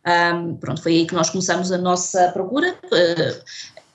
Um, 0.06 0.56
pronto, 0.56 0.82
foi 0.82 0.94
aí 0.94 1.08
que 1.08 1.14
nós 1.14 1.30
começamos 1.30 1.72
a 1.72 1.78
nossa 1.78 2.30
procura. 2.32 2.76
Uh, 2.86 3.44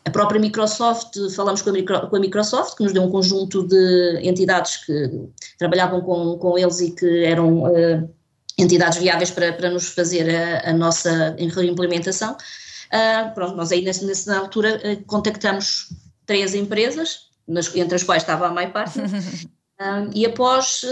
a 0.04 0.10
própria 0.10 0.40
Microsoft, 0.40 1.14
falamos 1.34 1.62
com 1.62 1.70
a, 1.70 1.72
Micro, 1.72 2.08
com 2.08 2.16
a, 2.16 2.20
Microsoft, 2.20 2.76
que 2.76 2.82
nos 2.82 2.92
deu 2.92 3.02
um 3.02 3.10
conjunto 3.10 3.66
de 3.66 4.20
entidades 4.22 4.84
que 4.84 5.28
trabalhavam 5.58 6.00
com, 6.00 6.36
com 6.38 6.58
eles 6.58 6.80
e 6.80 6.90
que 6.90 7.24
eram 7.24 7.62
uh, 7.62 8.10
entidades 8.58 8.98
viáveis 8.98 9.30
para, 9.30 9.52
para 9.52 9.70
nos 9.70 9.88
fazer 9.88 10.28
a, 10.28 10.70
a 10.70 10.72
nossa 10.72 11.36
implementação. 11.38 12.32
Uh, 12.32 13.32
pronto, 13.32 13.56
nós 13.56 13.70
aí 13.70 13.82
nessa, 13.82 14.04
nessa 14.04 14.36
altura 14.36 14.80
uh, 14.84 15.04
contactamos 15.06 15.88
três 16.26 16.54
empresas, 16.54 17.30
nas, 17.46 17.74
entre 17.76 17.94
as 17.94 18.02
quais 18.02 18.22
estava 18.22 18.48
a 18.48 18.52
MyPart, 18.52 18.94
e 20.14 20.26
após 20.26 20.84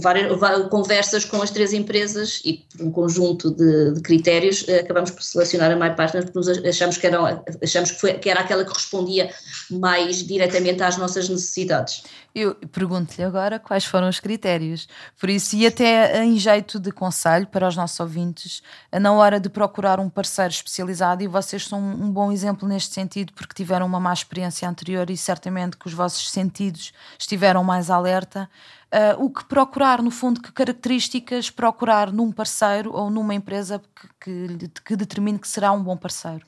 várias, 0.00 0.68
conversas 0.68 1.24
com 1.24 1.40
as 1.40 1.50
três 1.50 1.72
empresas 1.72 2.40
e 2.44 2.66
por 2.76 2.84
um 2.84 2.90
conjunto 2.90 3.50
de, 3.50 3.92
de, 3.92 4.00
critérios 4.00 4.64
eh, 4.68 4.80
acabamos 4.80 5.12
por 5.12 5.22
selecionar 5.22 5.70
a 5.70 5.76
MyPartner 5.76 6.30
porque 6.30 6.68
achamos 6.68 6.98
que, 6.98 7.06
era, 7.06 7.44
achamos 7.62 7.92
que, 7.92 8.00
foi, 8.00 8.14
que 8.14 8.28
era 8.28 8.40
aquela 8.40 8.64
que 8.64 8.72
respondia 8.72 9.32
mais 9.70 10.26
diretamente 10.26 10.82
às 10.82 10.96
nossas 10.96 11.28
necessidades. 11.28 12.02
Eu 12.34 12.54
pergunto-lhe 12.72 13.22
agora 13.22 13.58
quais 13.58 13.84
foram 13.84 14.08
os 14.08 14.18
critérios, 14.18 14.88
por 15.20 15.28
isso, 15.28 15.54
e 15.54 15.66
até 15.66 16.24
em 16.24 16.38
jeito 16.38 16.80
de 16.80 16.90
conselho 16.90 17.46
para 17.46 17.68
os 17.68 17.76
nossos 17.76 18.00
ouvintes, 18.00 18.62
na 18.90 19.12
hora 19.12 19.38
de 19.38 19.50
procurar 19.50 20.00
um 20.00 20.08
parceiro 20.08 20.50
especializado, 20.50 21.22
e 21.22 21.28
vocês 21.28 21.66
são 21.66 21.78
um 21.78 22.10
bom 22.10 22.32
exemplo 22.32 22.66
neste 22.66 22.94
sentido, 22.94 23.34
porque 23.34 23.54
tiveram 23.54 23.84
uma 23.84 24.00
má 24.00 24.14
experiência 24.14 24.66
anterior 24.66 25.10
e 25.10 25.16
certamente 25.16 25.76
que 25.76 25.86
os 25.86 25.92
vossos 25.92 26.30
sentidos 26.30 26.92
estiveram 27.18 27.62
mais 27.62 27.90
alerta 27.90 28.48
uh, 28.92 29.24
o 29.24 29.30
que 29.30 29.44
procurar, 29.44 30.02
no 30.02 30.10
fundo, 30.10 30.40
que 30.40 30.52
características 30.52 31.50
procurar 31.50 32.12
num 32.12 32.30
parceiro 32.30 32.92
ou 32.92 33.10
numa 33.10 33.34
empresa 33.34 33.80
que, 34.20 34.58
que, 34.58 34.68
que 34.84 34.96
determine 34.96 35.38
que 35.38 35.48
será 35.48 35.72
um 35.72 35.82
bom 35.82 35.96
parceiro? 35.96 36.44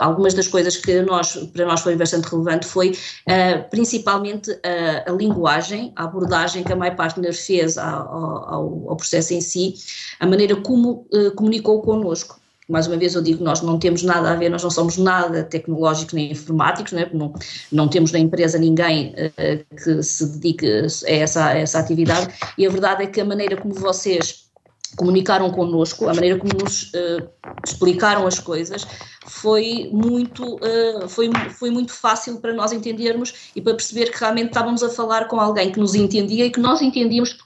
algumas 0.00 0.32
das 0.32 0.48
coisas 0.48 0.78
que 0.78 1.02
nós, 1.02 1.36
para 1.52 1.66
nós 1.66 1.82
foi 1.82 1.94
bastante 1.94 2.24
relevante 2.24 2.66
foi 2.66 2.90
uh, 2.90 3.68
principalmente 3.68 4.50
a, 5.06 5.10
linguagem, 5.12 5.92
a 5.94 6.04
abordagem 6.04 6.64
que 6.64 6.72
a 6.72 6.76
MyPartner 6.76 7.34
fez 7.34 7.76
ao, 7.76 8.08
ao, 8.08 8.90
ao, 8.90 8.96
processo 8.96 9.34
em 9.34 9.42
si, 9.42 9.74
a 10.18 10.26
maneira 10.26 10.56
como 10.56 11.06
uh, 11.12 11.30
comunicou 11.34 11.82
connosco 11.82 12.40
mais 12.68 12.86
uma 12.86 12.96
vez 12.96 13.14
eu 13.14 13.22
digo, 13.22 13.44
nós 13.44 13.60
não 13.60 13.78
temos 13.78 14.02
nada 14.02 14.32
a 14.32 14.36
ver, 14.36 14.48
nós 14.48 14.62
não 14.62 14.70
somos 14.70 14.96
nada 14.96 15.44
tecnológicos 15.44 16.14
nem 16.14 16.30
informáticos, 16.30 16.92
não, 16.92 17.00
é? 17.00 17.10
não, 17.12 17.34
não 17.70 17.88
temos 17.88 18.10
na 18.12 18.18
empresa 18.18 18.58
ninguém 18.58 19.10
uh, 19.10 19.76
que 19.76 20.02
se 20.02 20.26
dedique 20.38 20.66
a 20.66 21.10
essa, 21.10 21.46
a 21.46 21.58
essa 21.58 21.78
atividade 21.78 22.34
e 22.56 22.66
a 22.66 22.70
verdade 22.70 23.02
é 23.02 23.06
que 23.06 23.20
a 23.20 23.24
maneira 23.24 23.56
como 23.56 23.74
vocês 23.74 24.44
comunicaram 24.96 25.50
connosco, 25.50 26.08
a 26.08 26.14
maneira 26.14 26.38
como 26.38 26.52
nos 26.54 26.84
uh, 26.94 27.28
explicaram 27.66 28.26
as 28.26 28.38
coisas 28.38 28.86
foi 29.26 29.90
muito, 29.92 30.56
uh, 30.56 31.08
foi, 31.08 31.30
foi 31.50 31.70
muito 31.70 31.92
fácil 31.92 32.38
para 32.38 32.52
nós 32.52 32.72
entendermos 32.72 33.50
e 33.54 33.60
para 33.60 33.74
perceber 33.74 34.10
que 34.10 34.18
realmente 34.18 34.48
estávamos 34.48 34.82
a 34.82 34.88
falar 34.88 35.26
com 35.26 35.38
alguém 35.40 35.70
que 35.72 35.80
nos 35.80 35.94
entendia 35.94 36.46
e 36.46 36.50
que 36.50 36.60
nós 36.60 36.80
entendíamos 36.80 37.36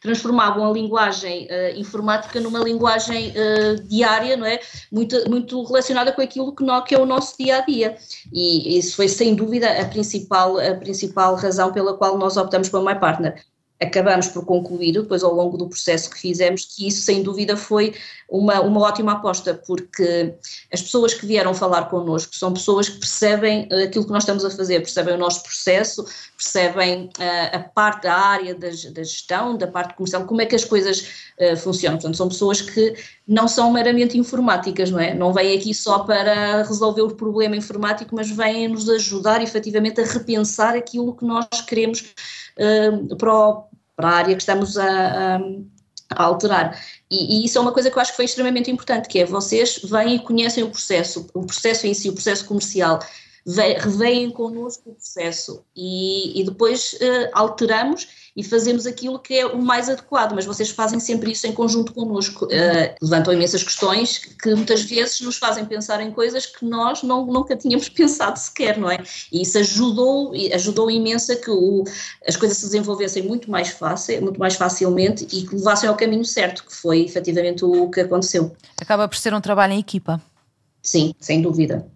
transformavam 0.00 0.68
a 0.68 0.72
linguagem 0.72 1.46
uh, 1.46 1.78
informática 1.78 2.40
numa 2.40 2.60
linguagem 2.60 3.30
uh, 3.30 3.82
diária, 3.84 4.36
não 4.36 4.46
é? 4.46 4.60
Muito, 4.90 5.28
muito 5.28 5.62
relacionada 5.64 6.12
com 6.12 6.22
aquilo 6.22 6.54
que, 6.54 6.64
que 6.86 6.94
é 6.94 6.98
o 6.98 7.06
nosso 7.06 7.36
dia 7.38 7.58
a 7.58 7.60
dia. 7.60 7.96
E 8.32 8.78
isso 8.78 8.96
foi 8.96 9.08
sem 9.08 9.34
dúvida 9.34 9.80
a 9.80 9.84
principal, 9.84 10.58
a 10.58 10.74
principal 10.74 11.34
razão 11.34 11.72
pela 11.72 11.96
qual 11.96 12.18
nós 12.18 12.36
optamos 12.36 12.68
pela 12.68 12.84
My 12.84 12.98
Partner 12.98 13.44
acabamos 13.80 14.28
por 14.28 14.44
concluir, 14.44 14.92
depois 14.92 15.22
ao 15.22 15.34
longo 15.34 15.56
do 15.56 15.68
processo 15.68 16.10
que 16.10 16.18
fizemos, 16.18 16.64
que 16.64 16.88
isso 16.88 17.02
sem 17.02 17.22
dúvida 17.22 17.56
foi 17.56 17.94
uma, 18.28 18.60
uma 18.60 18.80
ótima 18.80 19.12
aposta, 19.12 19.54
porque 19.66 20.34
as 20.72 20.82
pessoas 20.82 21.14
que 21.14 21.26
vieram 21.26 21.54
falar 21.54 21.84
connosco 21.84 22.34
são 22.34 22.52
pessoas 22.52 22.88
que 22.88 22.98
percebem 22.98 23.68
eh, 23.70 23.84
aquilo 23.84 24.06
que 24.06 24.12
nós 24.12 24.22
estamos 24.22 24.44
a 24.44 24.50
fazer, 24.50 24.80
percebem 24.80 25.14
o 25.14 25.18
nosso 25.18 25.42
processo, 25.42 26.04
percebem 26.36 27.10
uh, 27.18 27.56
a 27.56 27.58
parte 27.60 28.04
da 28.04 28.14
área 28.14 28.54
da, 28.54 28.68
da, 28.68 29.04
gestão, 29.04 29.56
da 29.56 29.66
parte 29.66 29.94
comercial, 29.94 30.24
como 30.24 30.40
é 30.40 30.46
que 30.46 30.56
as 30.56 30.64
coisas 30.64 31.08
uh, 31.38 31.56
funcionam. 31.56 31.98
Portanto, 31.98 32.16
são 32.16 32.28
pessoas 32.28 32.60
que 32.60 32.94
não 33.26 33.46
são 33.46 33.72
meramente 33.72 34.18
informáticas, 34.18 34.90
não 34.90 35.00
é? 35.00 35.14
Não 35.14 35.32
vêm 35.32 35.56
aqui 35.56 35.74
só 35.74 36.00
para 36.00 36.62
resolver 36.62 37.02
o 37.02 37.14
problema 37.14 37.56
informático, 37.56 38.14
mas 38.14 38.30
vêm 38.30 38.68
nos 38.68 38.88
ajudar 38.88 39.42
efetivamente 39.42 40.00
a 40.00 40.04
repensar 40.04 40.74
aquilo 40.74 41.14
que 41.14 41.24
nós 41.24 41.46
queremos 41.66 42.14
uh, 42.58 43.16
para, 43.16 43.34
o, 43.34 43.64
para, 43.94 44.08
a 44.08 44.14
área 44.14 44.34
que 44.34 44.42
estamos 44.42 44.76
a, 44.76 45.36
a, 45.36 45.40
a 46.10 46.24
alterar. 46.24 46.80
E, 47.10 47.40
e, 47.40 47.44
isso 47.44 47.58
é 47.58 47.60
uma 47.60 47.72
coisa 47.72 47.90
que 47.90 47.96
eu 47.96 48.02
acho 48.02 48.12
que 48.12 48.16
foi 48.16 48.24
extremamente 48.24 48.70
importante, 48.70 49.08
que 49.08 49.18
é 49.18 49.24
vocês 49.24 49.80
vêm 49.84 50.16
e 50.16 50.18
conhecem 50.18 50.64
o 50.64 50.70
processo, 50.70 51.26
o 51.34 51.44
processo 51.44 51.86
em 51.86 51.94
si, 51.94 52.08
o 52.08 52.14
processo 52.14 52.44
comercial, 52.44 53.00
reveem 53.78 54.30
connosco 54.30 54.90
o 54.90 54.94
processo 54.94 55.64
e, 55.74 56.40
e 56.40 56.44
depois 56.44 56.94
uh, 56.94 57.30
alteramos 57.32 58.08
e 58.36 58.44
fazemos 58.44 58.86
aquilo 58.86 59.18
que 59.18 59.34
é 59.34 59.46
o 59.46 59.62
mais 59.62 59.88
adequado, 59.88 60.34
mas 60.34 60.44
vocês 60.44 60.68
fazem 60.68 61.00
sempre 61.00 61.32
isso 61.32 61.46
em 61.46 61.52
conjunto 61.52 61.94
connosco. 61.94 62.44
Uh, 62.44 62.94
levantam 63.00 63.32
imensas 63.32 63.62
questões 63.62 64.18
que 64.18 64.54
muitas 64.54 64.82
vezes 64.82 65.20
nos 65.22 65.38
fazem 65.38 65.64
pensar 65.64 66.02
em 66.02 66.10
coisas 66.10 66.44
que 66.44 66.62
nós 66.64 67.02
não, 67.02 67.24
nunca 67.24 67.56
tínhamos 67.56 67.88
pensado 67.90 68.38
sequer, 68.38 68.76
não 68.76 68.90
é? 68.90 68.98
E 69.32 69.40
isso 69.40 69.56
ajudou, 69.58 70.32
ajudou 70.52 70.90
imenso 70.90 71.32
a 71.32 71.36
que 71.36 71.50
o, 71.50 71.84
as 72.28 72.36
coisas 72.36 72.58
se 72.58 72.66
desenvolvessem 72.66 73.22
muito 73.22 73.50
mais 73.50 73.68
fácil, 73.68 74.20
muito 74.20 74.38
mais 74.38 74.54
facilmente 74.54 75.26
e 75.32 75.46
que 75.46 75.54
levassem 75.54 75.88
ao 75.88 75.96
caminho 75.96 76.24
certo, 76.24 76.64
que 76.64 76.74
foi 76.74 77.04
efetivamente 77.04 77.64
o 77.64 77.88
que 77.90 78.00
aconteceu. 78.00 78.54
Acaba 78.78 79.08
por 79.08 79.16
ser 79.16 79.32
um 79.32 79.40
trabalho 79.40 79.72
em 79.72 79.80
equipa. 79.80 80.20
Sim, 80.82 81.14
sem 81.18 81.40
dúvida. 81.40 81.86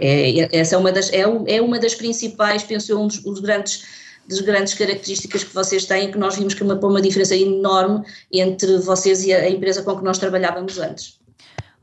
É, 0.00 0.56
essa 0.58 0.74
é 0.74 0.78
uma 0.78 0.90
das, 0.90 1.12
é, 1.12 1.22
é 1.46 1.62
uma 1.62 1.78
das 1.78 1.94
principais, 1.94 2.64
penso 2.64 2.90
eu, 2.90 3.00
um 3.00 3.06
dos, 3.06 3.22
dos 3.22 3.38
grandes 3.38 3.84
das 4.28 4.40
grandes 4.40 4.74
características 4.74 5.44
que 5.44 5.54
vocês 5.54 5.84
têm, 5.84 6.10
que 6.10 6.18
nós 6.18 6.36
vimos 6.36 6.54
que 6.54 6.62
uma, 6.62 6.74
uma 6.74 7.00
diferença 7.00 7.34
enorme 7.34 8.04
entre 8.32 8.78
vocês 8.78 9.24
e 9.24 9.32
a 9.32 9.48
empresa 9.48 9.82
com 9.82 9.96
que 9.96 10.04
nós 10.04 10.18
trabalhávamos 10.18 10.78
antes. 10.78 11.18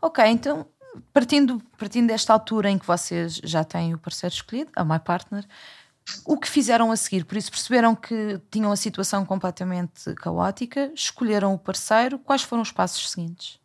Ok, 0.01 0.23
então 0.25 0.65
partindo, 1.13 1.61
partindo 1.77 2.07
desta 2.07 2.33
altura 2.33 2.69
em 2.69 2.77
que 2.77 2.85
vocês 2.85 3.39
já 3.43 3.63
têm 3.63 3.93
o 3.93 3.97
parceiro 3.97 4.33
escolhido, 4.33 4.71
a 4.75 4.83
My 4.83 4.99
Partner, 4.99 5.45
o 6.25 6.37
que 6.37 6.49
fizeram 6.49 6.91
a 6.91 6.97
seguir? 6.97 7.23
Por 7.25 7.37
isso 7.37 7.49
perceberam 7.49 7.95
que 7.95 8.39
tinham 8.51 8.71
a 8.71 8.75
situação 8.75 9.25
completamente 9.25 10.13
caótica, 10.15 10.91
escolheram 10.93 11.53
o 11.53 11.57
parceiro, 11.57 12.19
quais 12.19 12.41
foram 12.41 12.61
os 12.61 12.71
passos 12.71 13.09
seguintes? 13.11 13.59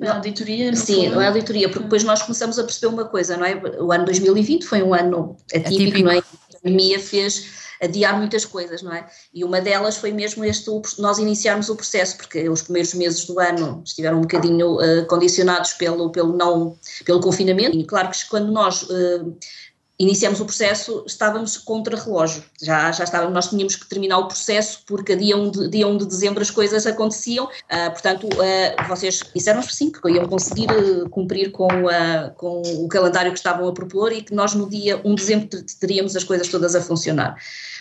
A 0.00 0.14
auditoria? 0.14 0.74
Sim, 0.76 1.08
a 1.08 1.26
auditoria, 1.26 1.68
porque 1.68 1.82
depois 1.82 2.04
nós 2.04 2.22
começamos 2.22 2.58
a 2.58 2.64
perceber 2.64 2.94
uma 2.94 3.04
coisa, 3.04 3.36
não 3.36 3.44
é? 3.44 3.54
O 3.80 3.90
ano 3.90 4.04
2020 4.04 4.64
foi 4.64 4.82
um 4.82 4.94
ano 4.94 5.36
atípico, 5.52 5.74
atípico. 5.74 6.04
não 6.04 6.12
é? 6.12 6.22
Pandemia 6.62 6.98
fez 7.00 7.68
adiar 7.80 8.18
muitas 8.18 8.44
coisas, 8.44 8.82
não 8.82 8.92
é? 8.92 9.06
E 9.32 9.44
uma 9.44 9.60
delas 9.60 9.96
foi 9.96 10.12
mesmo 10.12 10.44
este, 10.44 10.68
nós 10.98 11.18
iniciarmos 11.18 11.68
o 11.68 11.76
processo, 11.76 12.16
porque 12.16 12.48
os 12.48 12.62
primeiros 12.62 12.92
meses 12.94 13.24
do 13.24 13.38
ano 13.38 13.82
estiveram 13.84 14.18
um 14.18 14.22
bocadinho 14.22 14.76
uh, 14.76 15.06
condicionados 15.06 15.74
pelo, 15.74 16.10
pelo, 16.10 16.36
não, 16.36 16.76
pelo 17.04 17.20
confinamento, 17.20 17.76
e 17.76 17.84
claro 17.84 18.10
que 18.10 18.28
quando 18.28 18.50
nós 18.50 18.82
uh, 18.82 19.36
iniciamos 19.98 20.40
o 20.40 20.44
processo, 20.44 21.02
estávamos 21.06 21.58
contra 21.58 21.96
relógio. 21.96 22.44
Já, 22.62 22.92
já 22.92 23.02
estávamos, 23.02 23.34
nós 23.34 23.50
tínhamos 23.50 23.74
que 23.74 23.86
terminar 23.88 24.18
o 24.18 24.28
processo 24.28 24.80
porque 24.86 25.16
dia 25.16 25.36
1 25.36 25.50
de, 25.50 25.68
dia 25.68 25.88
1 25.88 25.96
de 25.98 26.06
dezembro 26.06 26.40
as 26.40 26.50
coisas 26.50 26.86
aconteciam. 26.86 27.46
Uh, 27.46 27.90
portanto, 27.90 28.28
uh, 28.28 28.88
vocês 28.88 29.20
disseram 29.34 29.60
sim, 29.62 29.90
que 29.90 30.08
iam 30.08 30.26
conseguir 30.26 30.70
uh, 30.70 31.08
cumprir 31.10 31.50
com, 31.50 31.68
com 32.36 32.62
o 32.62 32.88
calendário 32.88 33.32
que 33.32 33.38
estavam 33.38 33.66
a 33.66 33.72
propor 33.72 34.12
e 34.12 34.22
que 34.22 34.32
nós 34.32 34.54
no 34.54 34.68
dia 34.68 35.00
1 35.04 35.14
de 35.14 35.20
dezembro 35.20 35.48
teríamos 35.80 36.14
as 36.14 36.22
coisas 36.22 36.46
todas 36.46 36.76
a 36.76 36.80
funcionar. 36.80 37.36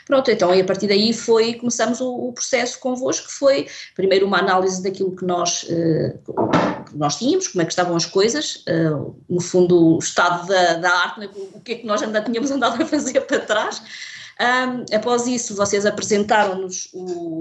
Pronto, 0.06 0.32
então 0.32 0.56
e 0.56 0.62
a 0.62 0.64
partir 0.64 0.88
daí 0.88 1.12
foi, 1.12 1.56
começamos 1.56 2.00
o, 2.00 2.10
o 2.10 2.34
processo 2.34 2.80
convosco, 2.80 3.28
que 3.28 3.34
foi 3.34 3.68
primeiro 3.94 4.26
uma 4.26 4.40
análise 4.40 4.82
daquilo 4.82 5.14
que 5.14 5.26
nós, 5.26 5.66
que 5.66 6.98
nós 6.98 7.18
tínhamos, 7.18 7.50
como 7.50 7.62
é 7.62 7.66
que 7.66 7.74
estavam 7.74 7.94
as 7.94 8.06
coisas, 8.06 8.64
no 9.30 9.42
fundo 9.42 9.98
o 9.98 10.00
estado 10.00 10.48
da, 10.48 10.76
da 10.76 10.90
arte, 10.90 11.20
né, 11.20 11.30
o 11.54 11.60
que 11.60 11.74
é 11.74 11.76
que 11.76 11.86
nós 11.86 12.02
ainda 12.08 12.22
tínhamos 12.22 12.52
andado 12.52 12.82
a 12.82 12.86
fazer 12.86 13.22
para 13.22 13.40
trás. 13.40 13.82
Um, 14.40 14.96
após 14.96 15.28
isso, 15.28 15.56
vocês 15.56 15.86
apresentaram-nos 15.86 16.90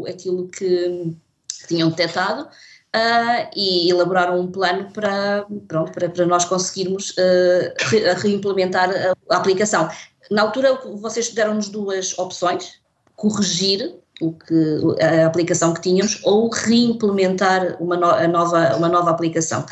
aquilo 0.09 0.49
que, 0.49 1.15
que 1.61 1.67
tinham 1.67 1.91
detectado. 1.91 2.49
Uh, 2.95 3.51
e 3.55 3.91
elaboraram 3.91 4.41
um 4.41 4.51
plano 4.51 4.91
para, 4.91 5.45
pronto, 5.69 5.93
para, 5.93 6.09
para 6.09 6.25
nós 6.25 6.47
conseguirmos 6.47 7.11
uh, 7.11 7.75
re, 7.91 8.15
reimplementar 8.15 8.89
a, 8.89 9.35
a, 9.35 9.37
aplicação. 9.37 9.91
Na 10.31 10.41
altura, 10.41 10.81
vocês 10.95 11.31
deram-nos 11.31 11.69
duas 11.69 12.19
opções: 12.19 12.81
corrigir 13.15 13.97
o 14.21 14.33
que, 14.33 15.03
a 15.03 15.27
aplicação 15.27 15.75
que 15.75 15.81
tínhamos 15.81 16.21
ou 16.25 16.49
reimplementar 16.49 17.77
uma, 17.81 17.97
no, 17.97 18.07
a 18.07 18.27
nova, 18.27 18.77
uma 18.77 18.89
nova 18.89 19.11
aplicação. 19.11 19.65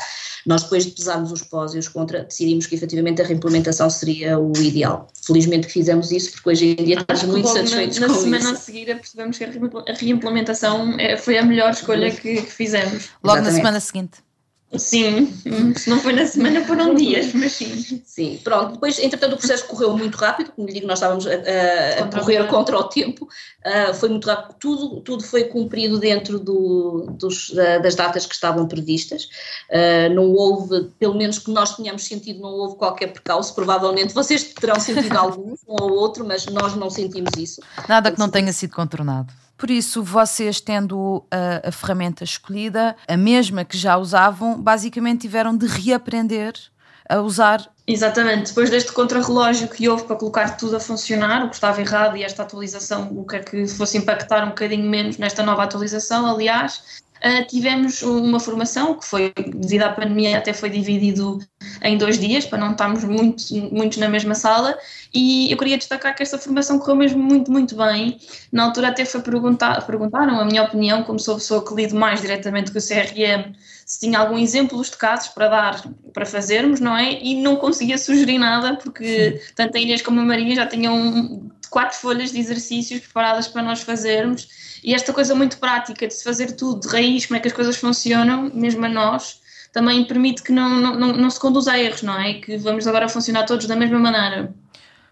Nós, 0.45 0.61
depois 0.61 0.85
de 0.85 0.91
pesarmos 0.91 1.31
os 1.31 1.41
pós 1.41 1.73
e 1.73 1.79
os 1.79 1.87
contra, 1.87 2.23
decidimos 2.23 2.67
que 2.67 2.75
efetivamente 2.75 3.19
a 3.21 3.25
reimplementação 3.25 3.89
seria 3.89 4.37
o 4.37 4.51
ideal. 4.57 5.07
Felizmente 5.25 5.65
que 5.65 5.73
fizemos 5.73 6.11
isso, 6.11 6.33
porque 6.33 6.49
hoje 6.49 6.75
em 6.79 6.83
dia 6.83 6.99
estamos 6.99 7.23
muito 7.23 7.47
satisfeitos 7.47 7.97
na, 7.97 8.07
na 8.07 8.13
com 8.13 8.19
isso. 8.19 8.29
Na 8.29 8.39
semana 8.39 8.57
a 8.57 8.61
seguir 8.61 8.85
percebemos 8.85 9.37
que 9.37 9.43
a 9.43 9.93
reimplementação 9.93 10.99
é, 10.99 11.17
foi 11.17 11.39
a 11.39 11.43
melhor 11.43 11.71
escolha 11.71 12.11
que, 12.11 12.41
que 12.43 12.51
fizemos. 12.51 13.09
Logo 13.23 13.37
Exatamente. 13.37 13.43
na 13.43 13.51
semana 13.51 13.79
seguinte. 13.79 14.25
Sim, 14.73 15.31
se 15.77 15.89
não 15.89 15.99
foi 15.99 16.13
na 16.13 16.25
semana 16.25 16.65
foram 16.65 16.95
dias, 16.95 17.33
mas 17.33 17.53
sim. 17.53 18.01
Sim, 18.03 18.39
pronto. 18.43 18.73
Depois, 18.73 18.97
entretanto, 18.99 19.33
o 19.33 19.37
processo 19.37 19.67
correu 19.67 19.95
muito 19.95 20.15
rápido, 20.15 20.51
como 20.51 20.67
lhe 20.67 20.73
digo, 20.73 20.87
nós 20.87 20.97
estávamos 20.99 21.25
a, 21.27 21.31
a, 21.31 22.03
a 22.03 22.07
correr 22.07 22.41
o 22.41 22.47
contra 22.47 22.77
o 22.77 22.83
tempo, 22.83 23.25
uh, 23.25 23.93
foi 23.93 24.09
muito 24.09 24.27
rápido, 24.27 24.55
tudo, 24.59 25.01
tudo 25.01 25.23
foi 25.23 25.45
cumprido 25.45 25.99
dentro 25.99 26.39
do, 26.39 27.07
dos, 27.11 27.51
da, 27.51 27.77
das 27.77 27.95
datas 27.95 28.25
que 28.25 28.33
estavam 28.33 28.67
previstas, 28.67 29.29
uh, 29.69 30.13
não 30.13 30.33
houve, 30.33 30.89
pelo 30.99 31.15
menos 31.15 31.39
que 31.39 31.51
nós 31.51 31.75
tenhamos 31.75 32.03
sentido, 32.03 32.41
não 32.41 32.49
houve 32.49 32.75
qualquer 32.75 33.07
percalço, 33.07 33.53
provavelmente 33.53 34.13
vocês 34.13 34.43
terão 34.53 34.79
sentido 34.79 35.15
alguns, 35.17 35.59
um 35.67 35.75
ou 35.81 35.91
outro, 35.93 36.25
mas 36.25 36.45
nós 36.47 36.75
não 36.75 36.89
sentimos 36.89 37.31
isso. 37.37 37.61
Nada 37.87 38.11
que 38.11 38.19
não 38.19 38.29
tenha 38.29 38.51
sido 38.51 38.75
contornado. 38.75 39.31
Por 39.57 39.69
isso, 39.71 40.03
vocês 40.03 40.59
tendo 40.59 41.23
a, 41.31 41.69
a, 41.69 41.71
ferramenta 41.71 42.23
escolhida, 42.23 42.95
a 43.07 43.17
mesma 43.17 43.63
que 43.63 43.77
já 43.77 43.97
usavam, 43.97 44.61
basicamente 44.61 45.21
tiveram 45.21 45.55
de 45.55 45.65
reaprender 45.65 46.53
a 47.09 47.21
usar. 47.21 47.65
Exatamente, 47.87 48.49
depois 48.49 48.69
deste 48.69 48.91
contrarrelógio 48.91 49.67
que 49.67 49.87
houve 49.87 50.05
para 50.05 50.15
colocar 50.15 50.57
tudo 50.57 50.75
a 50.75 50.79
funcionar, 50.79 51.45
o 51.45 51.49
que 51.49 51.55
estava 51.55 51.79
errado 51.79 52.17
e 52.17 52.23
esta 52.23 52.41
atualização, 52.41 53.09
o 53.15 53.23
que 53.23 53.35
é 53.35 53.39
que 53.39 53.67
fosse 53.67 53.97
impactar 53.97 54.43
um 54.43 54.49
bocadinho 54.49 54.89
menos 54.89 55.17
nesta 55.17 55.43
nova 55.43 55.63
atualização, 55.63 56.25
aliás, 56.25 57.03
Uh, 57.25 57.43
tivemos 57.47 58.03
uma 58.03 58.39
formação 58.39 58.93
que 58.93 59.03
foi, 59.03 59.33
devido 59.55 59.81
à 59.81 59.89
pandemia, 59.89 60.37
até 60.37 60.53
foi 60.53 60.69
dividido 60.69 61.39
em 61.81 61.97
dois 61.97 62.19
dias, 62.19 62.45
para 62.45 62.59
não 62.59 62.73
estarmos 62.73 63.03
muito, 63.03 63.43
muitos 63.73 63.97
na 63.97 64.07
mesma 64.07 64.35
sala, 64.35 64.77
e 65.11 65.51
eu 65.51 65.57
queria 65.57 65.75
destacar 65.75 66.15
que 66.15 66.21
esta 66.21 66.37
formação 66.37 66.77
correu 66.77 66.95
mesmo 66.95 67.23
muito, 67.23 67.51
muito 67.51 67.75
bem. 67.75 68.19
Na 68.51 68.65
altura 68.65 68.89
até 68.89 69.05
foi 69.05 69.21
perguntar, 69.21 69.83
perguntaram 69.87 70.39
a 70.39 70.45
minha 70.45 70.61
opinião, 70.61 71.01
como 71.01 71.17
sou 71.17 71.33
a 71.33 71.37
pessoa 71.37 71.65
que 71.65 71.73
lido 71.73 71.95
mais 71.95 72.21
diretamente 72.21 72.71
com 72.71 72.77
o 72.77 72.81
CRM, 72.81 73.55
se 73.87 74.01
tinha 74.01 74.19
algum 74.19 74.37
exemplos 74.37 74.91
de 74.91 74.97
casos 74.97 75.29
para 75.29 75.47
dar, 75.47 75.83
para 76.13 76.27
fazermos, 76.27 76.79
não 76.79 76.95
é? 76.95 77.13
E 77.13 77.41
não 77.41 77.55
conseguia 77.55 77.97
sugerir 77.97 78.37
nada, 78.37 78.75
porque 78.75 79.41
tanto 79.55 79.75
a 79.75 79.79
Inês 79.79 80.03
como 80.03 80.19
a 80.19 80.23
Maria 80.23 80.53
já 80.53 80.67
tinham 80.67 81.49
quatro 81.71 81.97
folhas 81.97 82.31
de 82.31 82.39
exercícios 82.39 82.99
preparadas 82.99 83.47
para 83.47 83.63
nós 83.63 83.81
fazermos 83.81 84.47
e 84.85 84.93
esta 84.93 85.11
coisa 85.11 85.33
muito 85.33 85.57
prática 85.57 86.07
de 86.07 86.13
se 86.13 86.23
fazer 86.23 86.51
tudo 86.51 86.81
de 86.81 86.87
raiz, 86.87 87.25
como 87.25 87.37
é 87.37 87.39
que 87.39 87.47
as 87.47 87.53
coisas 87.53 87.75
funcionam, 87.75 88.51
mesmo 88.53 88.85
a 88.85 88.89
nós, 88.89 89.41
também 89.73 90.05
permite 90.05 90.43
que 90.43 90.51
não, 90.51 90.69
não, 90.79 90.95
não, 90.95 91.07
não 91.13 91.29
se 91.31 91.39
conduza 91.39 91.71
a 91.71 91.79
erros, 91.79 92.03
não 92.03 92.13
é? 92.21 92.35
Que 92.35 92.55
vamos 92.57 92.85
agora 92.85 93.09
funcionar 93.09 93.45
todos 93.47 93.65
da 93.65 93.75
mesma 93.75 93.97
maneira. 93.97 94.53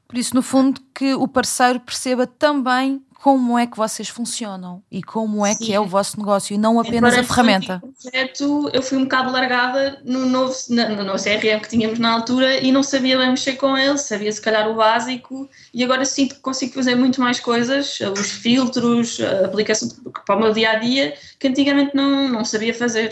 Por 0.08 0.16
isso, 0.16 0.36
no 0.36 0.44
fundo, 0.44 0.80
que 0.94 1.16
o 1.16 1.28
parceiro 1.28 1.80
perceba 1.80 2.28
também 2.28 3.02
como 3.24 3.58
é 3.58 3.66
que 3.66 3.78
vocês 3.78 4.10
funcionam 4.10 4.84
e 4.92 5.02
como 5.02 5.46
é 5.46 5.54
Sim. 5.54 5.64
que 5.64 5.74
é 5.74 5.80
o 5.80 5.86
vosso 5.86 6.20
negócio 6.20 6.54
e 6.54 6.58
não 6.58 6.78
apenas 6.78 7.18
a 7.18 7.24
ferramenta. 7.24 7.82
Projeto, 8.02 8.70
eu 8.74 8.82
fui 8.82 8.98
um 8.98 9.04
bocado 9.04 9.32
largada 9.32 10.02
no 10.04 10.26
novo, 10.26 10.54
no 10.68 11.06
novo 11.06 11.24
CRM 11.24 11.62
que 11.62 11.70
tínhamos 11.70 12.00
na 12.00 12.12
altura 12.12 12.60
e 12.60 12.70
não 12.70 12.84
sabia 12.84 13.18
bem 13.18 13.30
mexer 13.30 13.54
com 13.54 13.78
ele, 13.78 13.98
sabia 13.98 14.30
se 14.30 14.42
calhar 14.42 14.70
o 14.70 14.76
básico 14.76 15.50
e 15.74 15.86
agora 15.86 16.04
sinto 16.04 16.36
que 16.36 16.42
consigo 16.42 16.74
fazer 16.74 16.96
muito 16.96 17.22
mais 17.22 17.40
coisas, 17.40 17.98
os 18.02 18.30
filtros, 18.30 19.22
a 19.22 19.46
aplicação 19.46 19.88
para 20.26 20.36
o 20.36 20.40
meu 20.42 20.52
dia 20.52 20.72
a 20.72 20.76
dia, 20.76 21.14
que 21.40 21.48
antigamente 21.48 21.96
não, 21.96 22.28
não 22.28 22.44
sabia 22.44 22.74
fazer. 22.74 23.10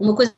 Uma 0.00 0.16
coisa 0.16 0.32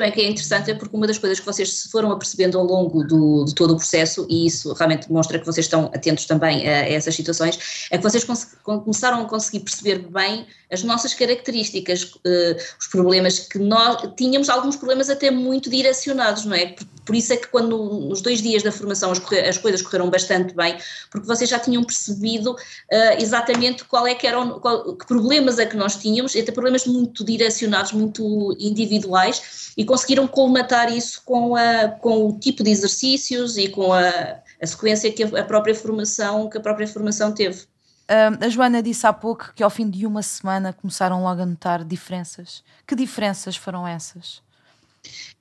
também 0.00 0.12
que 0.12 0.20
é 0.22 0.28
interessante 0.30 0.70
é 0.70 0.74
porque 0.74 0.96
uma 0.96 1.06
das 1.06 1.18
coisas 1.18 1.38
que 1.38 1.44
vocês 1.44 1.70
se 1.70 1.90
foram 1.90 2.10
apercebendo 2.10 2.58
ao 2.58 2.64
longo 2.64 3.04
do, 3.04 3.44
de 3.44 3.54
todo 3.54 3.74
o 3.74 3.76
processo, 3.76 4.26
e 4.30 4.46
isso 4.46 4.72
realmente 4.72 5.06
demonstra 5.06 5.38
que 5.38 5.44
vocês 5.44 5.66
estão 5.66 5.90
atentos 5.94 6.24
também 6.24 6.66
a, 6.66 6.80
a 6.80 6.88
essas 6.88 7.14
situações, 7.14 7.86
é 7.90 7.98
que 7.98 8.02
vocês 8.02 8.24
começaram 8.62 9.20
a 9.20 9.24
conseguir 9.26 9.60
perceber 9.60 9.98
bem 9.98 10.46
as 10.72 10.82
nossas 10.82 11.12
características, 11.12 12.04
uh, 12.04 12.56
os 12.78 12.86
problemas 12.86 13.40
que 13.40 13.58
nós 13.58 14.08
tínhamos, 14.16 14.48
alguns 14.48 14.76
problemas 14.76 15.10
até 15.10 15.30
muito 15.30 15.68
direcionados, 15.68 16.44
não 16.44 16.54
é? 16.54 16.66
Por, 16.66 16.86
por 17.04 17.16
isso 17.16 17.32
é 17.32 17.36
que 17.36 17.48
quando 17.48 17.76
nos 17.76 18.22
dois 18.22 18.40
dias 18.40 18.62
da 18.62 18.70
formação 18.70 19.10
as, 19.10 19.20
as, 19.48 19.58
coisas 19.58 19.82
correram 19.82 20.08
bastante 20.08 20.54
bem, 20.54 20.76
porque 21.10 21.26
vocês 21.26 21.50
já 21.50 21.58
tinham 21.58 21.82
percebido 21.82 22.52
uh, 22.52 22.56
exatamente 23.18 23.84
qual 23.84 24.06
é 24.06 24.14
que 24.14 24.26
eram, 24.26 24.60
qual, 24.60 24.94
que 24.96 25.06
problemas 25.06 25.58
é 25.58 25.66
que 25.66 25.76
nós 25.76 25.96
tínhamos, 25.96 26.36
até 26.36 26.52
problemas 26.52 26.86
muito 26.86 27.24
direcionados, 27.24 27.92
muito 27.92 28.56
individuais, 28.58 29.72
e 29.76 29.84
conseguiram 29.90 30.28
colmatar 30.28 30.88
isso 30.88 31.20
com, 31.24 31.56
a, 31.56 31.88
com 31.88 32.28
o 32.28 32.38
tipo 32.38 32.62
de 32.62 32.70
exercícios 32.70 33.56
e 33.56 33.66
com 33.66 33.92
a, 33.92 34.38
a 34.62 34.66
sequência 34.66 35.10
que 35.12 35.24
a, 35.24 35.42
própria 35.42 35.74
formação, 35.74 36.48
que 36.48 36.56
a 36.56 36.60
própria 36.60 36.86
formação 36.86 37.32
teve. 37.32 37.64
A 38.08 38.48
Joana 38.48 38.80
disse 38.80 39.04
há 39.04 39.12
pouco 39.12 39.52
que 39.52 39.64
ao 39.64 39.70
fim 39.70 39.90
de 39.90 40.06
uma 40.06 40.22
semana 40.22 40.72
começaram 40.72 41.24
logo 41.24 41.42
a 41.42 41.46
notar 41.46 41.82
diferenças. 41.82 42.62
Que 42.86 42.94
diferenças 42.94 43.56
foram 43.56 43.86
essas? 43.86 44.40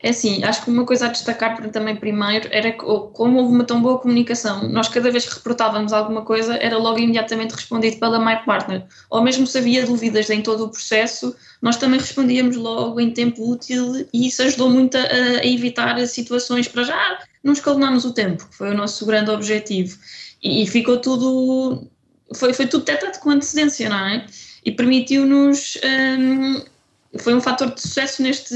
É 0.01 0.09
assim, 0.09 0.41
acho 0.45 0.63
que 0.63 0.71
uma 0.71 0.85
coisa 0.85 1.07
a 1.07 1.09
destacar 1.09 1.59
também 1.71 1.93
primeiro 1.93 2.47
era 2.51 2.71
que, 2.71 2.77
como 2.77 3.39
houve 3.39 3.53
uma 3.53 3.65
tão 3.65 3.81
boa 3.81 3.99
comunicação, 3.99 4.65
nós 4.69 4.87
cada 4.87 5.11
vez 5.11 5.27
que 5.27 5.35
reportávamos 5.35 5.91
alguma 5.91 6.23
coisa 6.23 6.55
era 6.55 6.77
logo 6.77 6.99
imediatamente 6.99 7.53
respondido 7.53 7.99
pela 7.99 8.17
My 8.17 8.45
Partner. 8.45 8.85
Ou 9.09 9.21
mesmo 9.21 9.45
se 9.45 9.57
havia 9.57 9.85
dúvidas 9.85 10.29
em 10.29 10.41
todo 10.41 10.63
o 10.63 10.69
processo, 10.69 11.35
nós 11.61 11.75
também 11.75 11.99
respondíamos 11.99 12.55
logo 12.55 12.97
em 13.01 13.11
tempo 13.11 13.51
útil 13.51 14.07
e 14.13 14.27
isso 14.27 14.41
ajudou 14.41 14.69
muito 14.69 14.97
a, 14.97 15.01
a 15.01 15.45
evitar 15.45 15.99
situações 16.07 16.69
para 16.69 16.83
já 16.83 17.19
não 17.43 17.51
escalonámos 17.51 18.05
o 18.05 18.13
tempo, 18.13 18.47
que 18.47 18.55
foi 18.55 18.71
o 18.71 18.77
nosso 18.77 19.05
grande 19.05 19.31
objetivo. 19.31 19.97
E, 20.41 20.63
e 20.63 20.67
ficou 20.67 20.97
tudo 21.01 21.89
foi, 22.33 22.53
foi 22.53 22.67
tudo 22.67 22.85
tetado 22.85 23.19
com 23.19 23.31
antecedência, 23.31 23.89
não 23.89 24.05
é? 24.05 24.25
E 24.63 24.71
permitiu-nos. 24.71 25.77
Um, 25.83 26.78
foi 27.17 27.33
um 27.33 27.41
fator 27.41 27.73
de 27.73 27.81
sucesso 27.81 28.21
neste, 28.21 28.55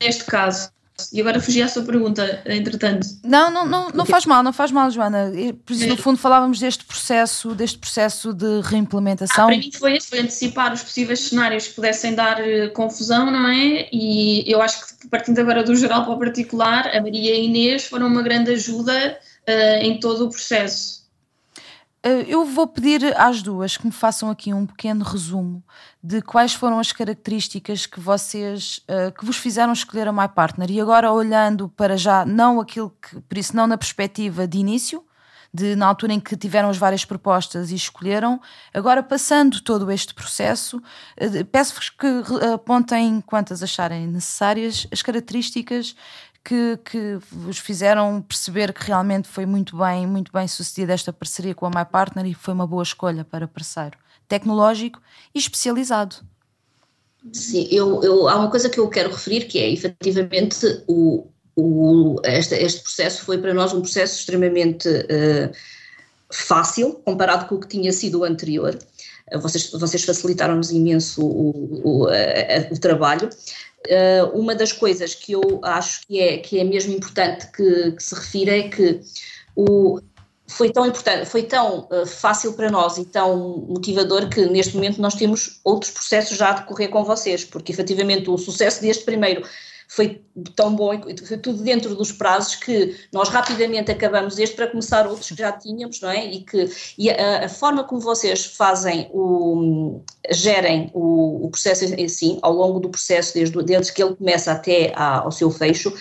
neste 0.00 0.24
caso. 0.24 0.70
E 1.12 1.20
agora 1.20 1.40
fugi 1.40 1.62
à 1.62 1.68
sua 1.68 1.82
pergunta, 1.82 2.42
entretanto. 2.46 3.06
Não, 3.24 3.50
não, 3.50 3.66
não, 3.66 3.88
não 3.90 4.04
faz 4.04 4.26
mal, 4.26 4.42
não 4.42 4.52
faz 4.52 4.70
mal, 4.70 4.90
Joana. 4.90 5.32
Por 5.64 5.72
isso, 5.72 5.86
no 5.88 5.96
fundo, 5.96 6.18
falávamos 6.18 6.60
deste 6.60 6.84
processo, 6.84 7.54
deste 7.54 7.78
processo 7.78 8.32
de 8.32 8.60
reimplementação. 8.62 9.44
Ah, 9.44 9.48
para 9.48 9.56
mim 9.56 9.72
foi 9.72 9.96
esse, 9.96 10.08
foi 10.08 10.20
antecipar 10.20 10.72
os 10.72 10.82
possíveis 10.82 11.20
cenários 11.20 11.68
que 11.68 11.74
pudessem 11.74 12.14
dar 12.14 12.40
uh, 12.40 12.70
confusão, 12.72 13.30
não 13.30 13.48
é? 13.48 13.88
E 13.90 14.44
eu 14.46 14.60
acho 14.60 14.98
que, 14.98 15.08
partindo 15.08 15.38
agora 15.38 15.64
do 15.64 15.74
geral 15.74 16.04
para 16.04 16.12
o 16.12 16.18
particular, 16.18 16.86
a 16.94 17.00
Maria 17.00 17.34
e 17.34 17.40
a 17.40 17.40
Inês 17.40 17.86
foram 17.86 18.06
uma 18.06 18.22
grande 18.22 18.52
ajuda 18.52 19.18
uh, 19.48 19.82
em 19.82 19.98
todo 19.98 20.26
o 20.26 20.30
processo. 20.30 21.01
Eh, 22.02 22.24
eu 22.26 22.44
vou 22.44 22.66
pedir 22.66 23.16
às 23.16 23.42
duas 23.42 23.76
que 23.76 23.86
me 23.86 23.92
façam 23.92 24.28
aqui 24.28 24.52
um 24.52 24.66
pequeno 24.66 25.04
resumo 25.04 25.62
de 26.02 26.20
quais 26.20 26.52
foram 26.52 26.80
as 26.80 26.90
características 26.90 27.86
que 27.86 28.00
vocês 28.00 28.80
uh, 28.88 29.12
que 29.12 29.24
vos 29.24 29.36
fizeram 29.36 29.72
escolher 29.72 30.08
a 30.08 30.12
My 30.12 30.28
Partner 30.28 30.68
e 30.70 30.80
agora 30.80 31.12
olhando 31.12 31.68
para 31.68 31.96
já 31.96 32.26
não 32.26 32.60
aquilo 32.60 32.90
que 33.00 33.20
por 33.20 33.38
isso 33.38 33.54
não 33.54 33.68
na 33.68 33.78
perspectiva 33.78 34.48
de 34.48 34.58
início 34.58 35.04
de 35.54 35.76
na 35.76 35.86
altura 35.86 36.14
em 36.14 36.20
que 36.20 36.36
tiveram 36.36 36.70
as 36.70 36.78
várias 36.78 37.04
propostas 37.04 37.70
e 37.70 37.74
escolheram. 37.74 38.40
Agora, 38.72 39.02
passando 39.02 39.60
todo 39.60 39.90
este 39.90 40.14
processo, 40.14 40.82
eh, 41.16 41.44
peço-vos 41.44 41.90
que 41.90 42.06
apontem 42.54 43.20
quantas 43.20 43.62
acharem 43.62 44.06
necessárias 44.06 44.86
as 44.90 45.02
características 45.02 45.94
que, 46.44 46.78
que 46.84 47.18
vos 47.30 47.58
fizeram 47.58 48.20
perceber 48.20 48.72
que 48.72 48.84
realmente 48.84 49.28
foi 49.28 49.46
muito 49.46 49.76
bem, 49.76 50.06
muito 50.06 50.32
bem 50.32 50.48
sucedida 50.48 50.92
esta 50.92 51.12
parceria 51.12 51.54
com 51.54 51.66
a 51.66 51.70
My 51.70 51.84
Partner 51.84 52.26
e 52.26 52.34
foi 52.34 52.52
uma 52.52 52.66
boa 52.66 52.82
escolha 52.82 53.24
para 53.24 53.46
parceiro 53.46 53.96
tecnológico 54.28 55.00
e 55.34 55.38
especializado. 55.38 56.16
Sim, 57.32 57.68
eu, 57.70 58.02
eu, 58.02 58.28
há 58.28 58.36
uma 58.36 58.50
coisa 58.50 58.68
que 58.68 58.80
eu 58.80 58.88
quero 58.88 59.10
referir 59.10 59.46
que 59.46 59.58
é 59.58 59.70
efetivamente 59.70 60.82
o, 60.88 61.28
o, 61.54 62.20
este, 62.24 62.54
este 62.56 62.82
processo 62.82 63.24
foi 63.24 63.38
para 63.38 63.54
nós 63.54 63.72
um 63.72 63.80
processo 63.80 64.18
extremamente 64.18 64.88
uh, 64.88 65.52
fácil 66.32 66.94
comparado 67.04 67.46
com 67.46 67.56
o 67.56 67.60
que 67.60 67.68
tinha 67.68 67.92
sido 67.92 68.20
o 68.20 68.24
anterior. 68.24 68.76
Vocês, 69.40 69.70
vocês 69.70 70.02
facilitaram-nos 70.02 70.70
imenso 70.70 71.24
o, 71.24 71.80
o, 71.84 72.06
o 72.70 72.80
trabalho. 72.80 73.30
Uh, 73.88 74.38
uma 74.38 74.54
das 74.54 74.72
coisas 74.72 75.14
que 75.14 75.32
eu 75.32 75.60
acho 75.64 76.06
que 76.06 76.20
é, 76.20 76.38
que 76.38 76.58
é 76.58 76.64
mesmo 76.64 76.92
importante 76.94 77.50
que, 77.50 77.92
que 77.92 78.02
se 78.02 78.14
refira 78.14 78.56
é 78.56 78.68
que 78.68 79.00
o, 79.56 80.00
foi 80.46 80.70
tão 80.70 80.86
importante, 80.86 81.26
foi 81.26 81.42
tão 81.42 81.88
uh, 81.90 82.06
fácil 82.06 82.52
para 82.52 82.70
nós 82.70 82.98
e 82.98 83.04
tão 83.04 83.66
motivador 83.68 84.28
que 84.28 84.46
neste 84.46 84.74
momento 84.74 85.00
nós 85.00 85.14
temos 85.14 85.60
outros 85.64 85.90
processos 85.90 86.36
já 86.36 86.50
a 86.50 86.60
decorrer 86.60 86.90
com 86.90 87.04
vocês, 87.04 87.44
porque 87.44 87.72
efetivamente 87.72 88.30
o 88.30 88.38
sucesso 88.38 88.80
deste 88.80 89.04
primeiro 89.04 89.42
foi 89.94 90.22
tão 90.56 90.74
bom 90.74 90.90
foi 91.26 91.36
tudo 91.36 91.62
dentro 91.62 91.94
dos 91.94 92.10
prazos 92.10 92.54
que 92.54 92.96
nós 93.12 93.28
rapidamente 93.28 93.90
acabamos 93.90 94.38
este 94.38 94.56
para 94.56 94.66
começar 94.66 95.06
outros 95.06 95.28
que 95.28 95.36
já 95.36 95.52
tínhamos, 95.52 96.00
não 96.00 96.08
é? 96.08 96.24
E 96.24 96.40
que 96.40 96.70
e 96.96 97.10
a, 97.10 97.44
a 97.44 97.48
forma 97.48 97.84
como 97.84 98.00
vocês 98.00 98.46
fazem 98.46 99.10
o 99.12 100.00
gerem 100.30 100.90
o, 100.94 101.44
o, 101.44 101.50
processo 101.50 101.84
si, 102.08 102.38
ao 102.40 102.54
longo 102.54 102.80
do 102.80 102.88
processo, 102.88 103.34
desde, 103.34 103.62
desde 103.62 103.92
que 103.92 104.02
ele 104.02 104.14
começa 104.14 104.52
até 104.52 104.92
ao 104.96 105.30
seu 105.30 105.50
fecho, 105.50 105.92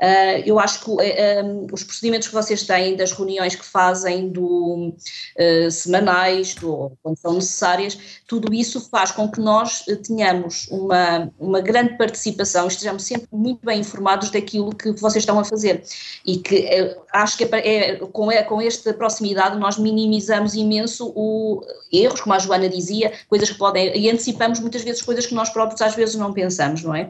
Uh, 0.00 0.42
eu 0.46 0.60
acho 0.60 0.84
que 0.84 0.90
uh, 0.90 1.00
eh, 1.00 1.42
um, 1.42 1.66
os 1.72 1.82
procedimentos 1.82 2.28
que 2.28 2.34
vocês 2.34 2.62
têm, 2.62 2.94
das 2.94 3.10
reuniões 3.10 3.56
que 3.56 3.64
fazem, 3.64 4.28
do, 4.28 4.94
uh, 4.94 5.70
semanais, 5.70 6.54
do, 6.54 6.92
quando 7.02 7.18
são 7.18 7.34
necessárias, 7.34 7.98
tudo 8.26 8.54
isso 8.54 8.80
faz 8.88 9.10
com 9.10 9.28
que 9.28 9.40
nós 9.40 9.84
tenhamos 10.06 10.68
uma, 10.70 11.32
uma 11.38 11.60
grande 11.60 11.98
participação, 11.98 12.68
estejamos 12.68 13.02
sempre 13.02 13.26
muito 13.32 13.66
bem 13.66 13.80
informados 13.80 14.30
daquilo 14.30 14.74
que 14.74 14.92
vocês 14.92 15.22
estão 15.22 15.40
a 15.40 15.44
fazer. 15.44 15.82
E 16.24 16.36
que 16.36 16.96
acho 17.12 17.36
que 17.36 17.44
é, 17.44 17.48
é, 17.52 17.96
com, 17.96 18.30
é, 18.30 18.42
com 18.44 18.60
esta 18.60 18.94
proximidade 18.94 19.58
nós 19.58 19.78
minimizamos 19.78 20.54
imenso 20.54 21.12
o 21.16 21.60
erros, 21.92 22.20
como 22.20 22.34
a 22.34 22.38
Joana 22.38 22.68
dizia, 22.68 23.12
coisas 23.28 23.50
que 23.50 23.58
podem, 23.58 23.96
e 23.96 24.08
antecipamos 24.08 24.60
muitas 24.60 24.82
vezes 24.82 25.02
coisas 25.02 25.26
que 25.26 25.34
nós 25.34 25.50
próprios 25.50 25.82
às 25.82 25.94
vezes 25.94 26.14
não 26.14 26.32
pensamos, 26.32 26.82
não 26.82 26.94
é? 26.94 27.08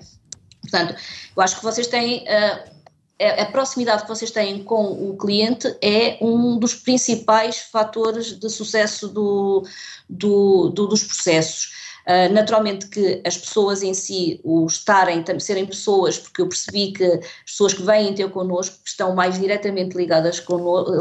Portanto, 0.63 0.95
eu 1.37 1.43
acho 1.43 1.57
que 1.57 1.63
vocês 1.63 1.87
têm 1.87 2.25
uh, 2.25 2.78
a 3.21 3.47
proximidade 3.47 4.03
que 4.03 4.09
vocês 4.09 4.31
têm 4.31 4.63
com 4.63 5.11
o 5.11 5.17
cliente 5.17 5.77
é 5.83 6.19
um 6.21 6.59
dos 6.59 6.75
principais 6.75 7.59
fatores 7.59 8.39
de 8.39 8.49
sucesso 8.49 9.09
do, 9.09 9.65
do, 10.09 10.69
do, 10.71 10.87
dos 10.87 11.03
processos. 11.03 11.77
Uh, 12.09 12.33
naturalmente 12.33 12.87
que 12.89 13.21
as 13.23 13.37
pessoas 13.37 13.83
em 13.83 13.93
si, 13.93 14.41
o 14.43 14.65
estarem, 14.67 15.23
serem 15.39 15.67
pessoas, 15.67 16.19
porque 16.19 16.41
eu 16.41 16.49
percebi 16.49 16.93
que 16.93 17.05
as 17.05 17.51
pessoas 17.51 17.75
que 17.75 17.83
vêm 17.83 18.15
ter 18.15 18.31
connosco, 18.31 18.79
que 18.83 18.89
estão 18.89 19.15
mais 19.15 19.39
diretamente 19.39 19.95
ligadas, 19.95 20.43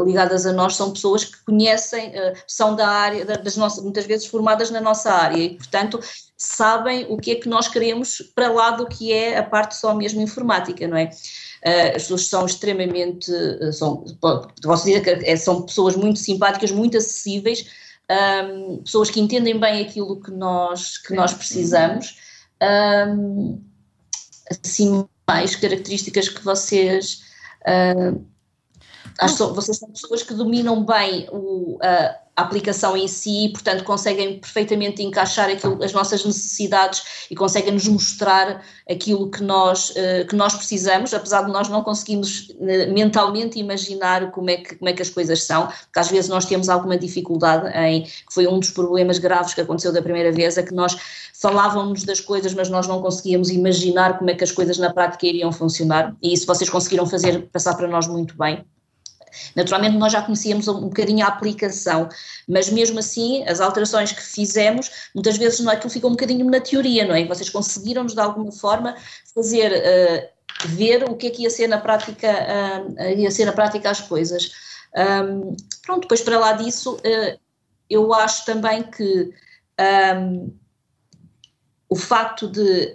ligadas 0.04 0.44
a 0.44 0.52
nós, 0.52 0.76
são 0.76 0.92
pessoas 0.92 1.24
que 1.24 1.42
conhecem, 1.46 2.10
uh, 2.10 2.34
são 2.46 2.76
da 2.76 2.86
área, 2.86 3.24
das 3.24 3.56
nossas, 3.56 3.82
muitas 3.82 4.04
vezes 4.04 4.26
formadas 4.26 4.70
na 4.70 4.82
nossa 4.82 5.10
área 5.10 5.38
e, 5.38 5.56
portanto, 5.56 5.98
sabem 6.38 7.04
o 7.10 7.16
que 7.16 7.32
é 7.32 7.34
que 7.34 7.48
nós 7.48 7.66
queremos 7.66 8.22
para 8.34 8.48
lá 8.48 8.70
do 8.70 8.86
que 8.86 9.12
é 9.12 9.36
a 9.36 9.42
parte 9.42 9.74
só 9.74 9.92
mesmo 9.92 10.22
informática, 10.22 10.86
não 10.86 10.96
é? 10.96 11.10
Uh, 11.66 11.96
as 11.96 12.02
pessoas 12.02 12.26
são 12.26 12.46
extremamente, 12.46 13.30
uh, 13.32 13.72
são, 13.72 14.04
posso 14.62 14.84
dizer 14.84 15.02
que 15.02 15.10
é, 15.10 15.36
são 15.36 15.62
pessoas 15.62 15.96
muito 15.96 16.20
simpáticas, 16.20 16.70
muito 16.70 16.96
acessíveis, 16.96 17.66
um, 18.08 18.78
pessoas 18.78 19.10
que 19.10 19.20
entendem 19.20 19.58
bem 19.58 19.82
aquilo 19.82 20.20
que 20.20 20.30
nós, 20.30 20.96
que 20.98 21.12
nós 21.12 21.34
precisamos. 21.34 22.16
Um, 22.62 23.60
assim, 24.50 25.06
mais 25.26 25.56
características 25.56 26.28
que 26.28 26.42
vocês. 26.42 27.22
Uh, 27.66 28.24
que 29.26 29.54
vocês 29.54 29.78
são 29.78 29.90
pessoas 29.90 30.22
que 30.22 30.32
dominam 30.32 30.84
bem 30.84 31.28
o, 31.32 31.76
uh, 31.76 31.78
a 32.36 32.42
aplicação 32.42 32.96
em 32.96 33.08
si 33.08 33.46
e, 33.46 33.48
portanto, 33.48 33.82
conseguem 33.82 34.38
perfeitamente 34.38 35.02
encaixar 35.02 35.50
aquilo, 35.50 35.82
as 35.82 35.92
nossas 35.92 36.24
necessidades 36.24 37.26
e 37.28 37.34
conseguem 37.34 37.72
nos 37.72 37.88
mostrar 37.88 38.62
aquilo 38.88 39.28
que 39.28 39.42
nós, 39.42 39.90
uh, 39.90 40.24
que 40.28 40.36
nós 40.36 40.54
precisamos, 40.54 41.12
apesar 41.12 41.42
de 41.42 41.50
nós 41.50 41.68
não 41.68 41.82
conseguirmos 41.82 42.50
uh, 42.50 42.92
mentalmente 42.94 43.58
imaginar 43.58 44.30
como 44.30 44.50
é, 44.50 44.58
que, 44.58 44.76
como 44.76 44.88
é 44.88 44.92
que 44.92 45.02
as 45.02 45.10
coisas 45.10 45.42
são, 45.42 45.66
porque 45.66 45.98
às 45.98 46.08
vezes 46.08 46.30
nós 46.30 46.44
temos 46.44 46.68
alguma 46.68 46.96
dificuldade 46.96 47.76
em, 47.76 48.04
que 48.04 48.32
foi 48.32 48.46
um 48.46 48.60
dos 48.60 48.70
problemas 48.70 49.18
graves 49.18 49.52
que 49.52 49.60
aconteceu 49.60 49.92
da 49.92 50.00
primeira 50.00 50.30
vez, 50.30 50.56
é 50.56 50.62
que 50.62 50.72
nós 50.72 50.96
falávamos 51.34 52.04
das 52.04 52.20
coisas, 52.20 52.54
mas 52.54 52.68
nós 52.68 52.86
não 52.86 53.02
conseguíamos 53.02 53.50
imaginar 53.50 54.16
como 54.16 54.30
é 54.30 54.34
que 54.34 54.44
as 54.44 54.52
coisas 54.52 54.78
na 54.78 54.92
prática 54.92 55.26
iriam 55.26 55.50
funcionar, 55.50 56.14
e 56.22 56.32
isso 56.32 56.46
vocês 56.46 56.70
conseguiram 56.70 57.04
fazer, 57.04 57.48
passar 57.50 57.74
para 57.74 57.88
nós 57.88 58.06
muito 58.06 58.38
bem. 58.38 58.64
Naturalmente, 59.54 59.96
nós 59.96 60.12
já 60.12 60.22
conhecíamos 60.22 60.68
um 60.68 60.88
bocadinho 60.88 61.24
a 61.24 61.28
aplicação, 61.28 62.08
mas 62.48 62.70
mesmo 62.70 62.98
assim, 62.98 63.46
as 63.46 63.60
alterações 63.60 64.12
que 64.12 64.22
fizemos, 64.22 64.90
muitas 65.14 65.36
vezes 65.36 65.60
não 65.60 65.72
é 65.72 65.76
que 65.76 65.88
ficam 65.88 66.10
um 66.10 66.14
bocadinho 66.14 66.44
na 66.46 66.60
teoria, 66.60 67.06
não 67.06 67.14
é? 67.14 67.24
Vocês 67.24 67.50
conseguiram-nos 67.50 68.14
de 68.14 68.20
alguma 68.20 68.52
forma 68.52 68.96
fazer 69.34 69.72
uh, 69.72 70.68
ver 70.68 71.04
o 71.08 71.16
que 71.16 71.28
é 71.28 71.30
que 71.30 71.42
ia 71.42 71.50
ser 71.50 71.68
na 71.68 71.78
prática, 71.78 72.28
uh, 72.28 73.02
ia 73.16 73.30
ser 73.30 73.44
na 73.44 73.52
prática 73.52 73.90
as 73.90 74.00
coisas. 74.00 74.50
Um, 74.96 75.56
pronto, 75.82 76.02
depois 76.02 76.20
para 76.20 76.38
lá 76.38 76.52
disso, 76.52 76.96
uh, 76.96 77.38
eu 77.88 78.12
acho 78.14 78.44
também 78.44 78.82
que 78.82 79.32
um, 80.16 80.52
o 81.88 81.96
facto 81.96 82.48
de 82.48 82.94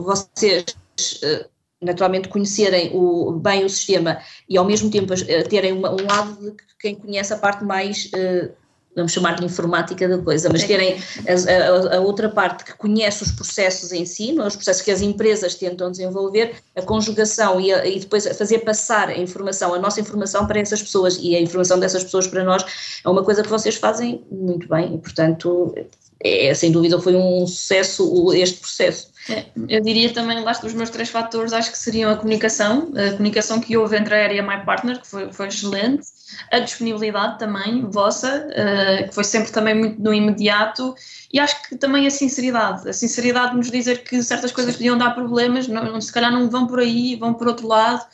vocês 0.00 0.64
naturalmente 1.82 2.28
conhecerem 2.28 2.90
o, 2.94 3.32
bem 3.32 3.64
o 3.64 3.68
sistema 3.68 4.18
e 4.48 4.56
ao 4.56 4.64
mesmo 4.64 4.90
tempo 4.90 5.12
eh, 5.12 5.42
terem 5.42 5.72
uma, 5.72 5.90
um 5.90 6.06
lado 6.06 6.40
de 6.40 6.56
quem 6.78 6.94
conhece 6.94 7.32
a 7.32 7.36
parte 7.36 7.64
mais, 7.64 8.06
uh, 8.06 8.50
vamos 8.94 9.12
chamar 9.12 9.36
de 9.36 9.44
informática 9.44 10.08
da 10.08 10.18
coisa, 10.18 10.48
mas 10.50 10.64
terem 10.64 10.96
a, 11.26 11.94
a, 11.94 11.96
a, 11.96 12.00
outra 12.00 12.28
parte 12.28 12.64
que 12.64 12.74
conhece 12.74 13.22
os 13.22 13.32
processos 13.32 13.92
em 13.92 14.04
si, 14.04 14.38
é? 14.38 14.42
os 14.42 14.54
processos 14.54 14.82
que 14.82 14.90
as 14.90 15.00
empresas 15.00 15.54
tentam 15.54 15.90
desenvolver, 15.90 16.56
a 16.76 16.82
conjugação 16.82 17.60
e, 17.60 17.72
a, 17.72 17.86
e 17.86 18.00
depois 18.00 18.26
fazer 18.36 18.60
passar 18.60 19.08
a 19.08 19.18
informação, 19.18 19.74
a 19.74 19.78
nossa 19.78 20.00
informação 20.00 20.46
para 20.46 20.60
essas 20.60 20.82
pessoas 20.82 21.18
e 21.20 21.34
a 21.34 21.40
informação 21.40 21.78
dessas 21.78 22.04
pessoas 22.04 22.26
para 22.26 22.44
nós 22.44 22.64
é 23.04 23.08
uma 23.08 23.24
coisa 23.24 23.42
que 23.42 23.48
vocês 23.48 23.76
fazem 23.76 24.24
muito 24.30 24.68
bem 24.68 24.94
e 24.94 24.98
portanto 24.98 25.74
é, 26.24 26.54
sem 26.54 26.70
dúvida 26.70 27.00
foi 27.00 27.16
um 27.16 27.46
sucesso 27.46 28.32
este 28.32 28.60
processo. 28.60 29.11
É, 29.28 29.44
eu 29.68 29.80
diria 29.80 30.12
também, 30.12 30.40
lá 30.40 30.52
os 30.52 30.74
meus 30.74 30.90
três 30.90 31.08
fatores, 31.08 31.52
acho 31.52 31.70
que 31.70 31.78
seriam 31.78 32.10
a 32.10 32.16
comunicação, 32.16 32.92
a 32.96 33.12
comunicação 33.12 33.60
que 33.60 33.76
houve 33.76 33.96
entre 33.96 34.14
a 34.14 34.16
Aérea 34.16 34.34
e 34.36 34.40
a 34.40 34.42
My 34.42 34.64
Partner, 34.64 35.00
que 35.00 35.06
foi, 35.06 35.32
foi 35.32 35.46
excelente, 35.46 36.06
a 36.50 36.58
disponibilidade 36.58 37.38
também 37.38 37.82
vossa, 37.88 38.48
uh, 38.48 39.08
que 39.08 39.14
foi 39.14 39.24
sempre 39.24 39.52
também 39.52 39.74
muito 39.74 40.02
no 40.02 40.12
imediato, 40.12 40.94
e 41.32 41.38
acho 41.38 41.62
que 41.62 41.76
também 41.76 42.06
a 42.06 42.10
sinceridade, 42.10 42.88
a 42.88 42.92
sinceridade 42.92 43.52
de 43.52 43.58
nos 43.58 43.70
dizer 43.70 44.02
que 44.02 44.22
certas 44.22 44.50
coisas 44.50 44.74
podiam 44.74 44.98
dar 44.98 45.14
problemas, 45.14 45.68
não, 45.68 46.00
se 46.00 46.12
calhar 46.12 46.32
não 46.32 46.50
vão 46.50 46.66
por 46.66 46.80
aí, 46.80 47.14
vão 47.14 47.32
por 47.32 47.46
outro 47.46 47.68
lado, 47.68 48.04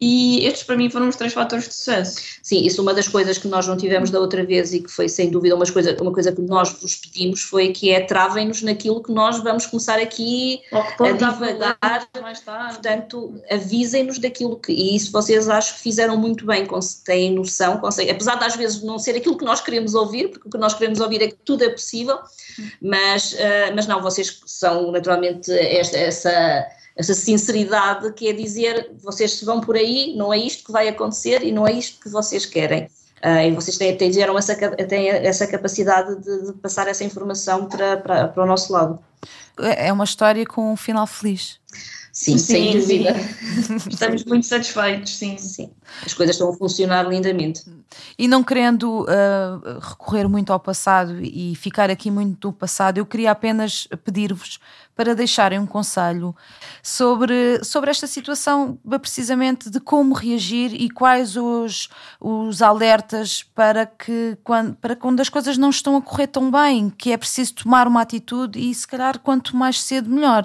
e 0.00 0.46
estes 0.46 0.62
para 0.62 0.76
mim 0.76 0.88
foram 0.88 1.08
os 1.08 1.16
três 1.16 1.32
fatores 1.32 1.68
de 1.68 1.74
sucesso. 1.74 2.20
Sim, 2.40 2.64
isso 2.64 2.80
uma 2.80 2.94
das 2.94 3.08
coisas 3.08 3.36
que 3.36 3.48
nós 3.48 3.66
não 3.66 3.76
tivemos 3.76 4.10
da 4.10 4.20
outra 4.20 4.44
vez 4.44 4.72
e 4.72 4.80
que 4.80 4.90
foi 4.90 5.08
sem 5.08 5.28
dúvida 5.28 5.56
uma 5.56 5.66
coisa, 5.66 5.96
uma 6.00 6.12
coisa 6.12 6.30
que 6.30 6.40
nós 6.40 6.70
vos 6.70 6.94
pedimos 6.94 7.42
foi 7.42 7.72
que 7.72 7.90
é 7.90 8.00
travem-nos 8.00 8.62
naquilo 8.62 9.02
que 9.02 9.10
nós 9.10 9.42
vamos 9.42 9.66
começar 9.66 9.98
aqui 9.98 10.62
a 10.72 11.12
divagar, 11.12 12.08
mais 12.22 12.40
tarde. 12.40 12.74
portanto 12.74 13.34
avisem-nos 13.50 14.18
daquilo 14.18 14.56
que, 14.56 14.72
e 14.72 14.94
isso 14.94 15.10
vocês 15.10 15.48
acho 15.48 15.74
que 15.74 15.80
fizeram 15.80 16.16
muito 16.16 16.46
bem, 16.46 16.64
têm 17.04 17.34
noção, 17.34 17.78
conseguem, 17.78 18.12
apesar 18.12 18.36
de 18.36 18.44
às 18.44 18.54
vezes 18.54 18.82
não 18.82 19.00
ser 19.00 19.16
aquilo 19.16 19.36
que 19.36 19.44
nós 19.44 19.60
queremos 19.60 19.94
ouvir, 19.94 20.28
porque 20.28 20.46
o 20.46 20.50
que 20.50 20.58
nós 20.58 20.74
queremos 20.74 21.00
ouvir 21.00 21.22
é 21.22 21.28
que 21.28 21.36
tudo 21.44 21.64
é 21.64 21.70
possível, 21.70 22.18
mas, 22.80 23.32
uh, 23.32 23.74
mas 23.74 23.88
não, 23.88 24.00
vocês 24.00 24.40
são 24.46 24.92
naturalmente 24.92 25.50
esta, 25.50 25.96
essa 25.96 26.68
essa 26.98 27.14
sinceridade 27.14 28.12
que 28.12 28.28
é 28.28 28.32
dizer 28.32 28.90
vocês 29.00 29.34
se 29.34 29.44
vão 29.44 29.60
por 29.60 29.76
aí, 29.76 30.14
não 30.16 30.34
é 30.34 30.38
isto 30.38 30.64
que 30.64 30.72
vai 30.72 30.88
acontecer 30.88 31.44
e 31.44 31.52
não 31.52 31.66
é 31.66 31.72
isto 31.72 32.00
que 32.00 32.08
vocês 32.08 32.44
querem. 32.44 32.90
Uh, 33.24 33.48
e 33.48 33.50
vocês 33.52 33.76
têm, 33.76 33.96
têm, 33.96 34.10
essa, 34.36 34.56
têm 34.86 35.08
essa 35.08 35.46
capacidade 35.46 36.16
de, 36.16 36.46
de, 36.46 36.52
passar 36.54 36.86
essa 36.86 37.04
informação 37.04 37.66
para, 37.66 37.96
para, 37.96 38.28
para 38.28 38.42
o 38.42 38.46
nosso 38.46 38.72
lado. 38.72 38.98
É 39.58 39.92
uma 39.92 40.04
história 40.04 40.44
com 40.44 40.72
um 40.72 40.76
final 40.76 41.06
feliz. 41.06 41.58
Sim, 42.18 42.36
sim 42.36 42.72
sem 42.72 42.80
dúvida. 42.80 43.14
Sim. 43.14 43.76
Estamos 43.90 44.24
muito 44.24 44.44
satisfeitos, 44.44 45.16
sim. 45.16 45.38
sim. 45.38 45.70
As 46.04 46.12
coisas 46.12 46.34
estão 46.34 46.50
a 46.50 46.52
funcionar 46.52 47.08
lindamente. 47.08 47.62
E 48.18 48.26
não 48.26 48.42
querendo 48.42 49.02
uh, 49.02 49.78
recorrer 49.80 50.28
muito 50.28 50.52
ao 50.52 50.58
passado 50.58 51.20
e 51.22 51.54
ficar 51.54 51.88
aqui 51.90 52.10
muito 52.10 52.48
do 52.48 52.52
passado, 52.52 52.98
eu 52.98 53.06
queria 53.06 53.30
apenas 53.30 53.86
pedir-vos 54.04 54.58
para 54.96 55.14
deixarem 55.14 55.60
um 55.60 55.66
conselho 55.66 56.34
sobre, 56.82 57.62
sobre 57.62 57.88
esta 57.88 58.08
situação, 58.08 58.76
precisamente 59.00 59.70
de 59.70 59.78
como 59.78 60.12
reagir 60.12 60.74
e 60.74 60.90
quais 60.90 61.36
os, 61.36 61.88
os 62.20 62.62
alertas 62.62 63.44
para 63.54 63.86
que 63.86 64.36
quando, 64.42 64.74
para 64.74 64.96
quando 64.96 65.20
as 65.20 65.28
coisas 65.28 65.56
não 65.56 65.70
estão 65.70 65.96
a 65.96 66.02
correr 66.02 66.26
tão 66.26 66.50
bem, 66.50 66.90
que 66.90 67.12
é 67.12 67.16
preciso 67.16 67.54
tomar 67.54 67.86
uma 67.86 68.02
atitude 68.02 68.58
e 68.58 68.74
se 68.74 68.88
calhar 68.88 69.20
quanto 69.20 69.56
mais 69.56 69.80
cedo 69.80 70.10
melhor. 70.10 70.42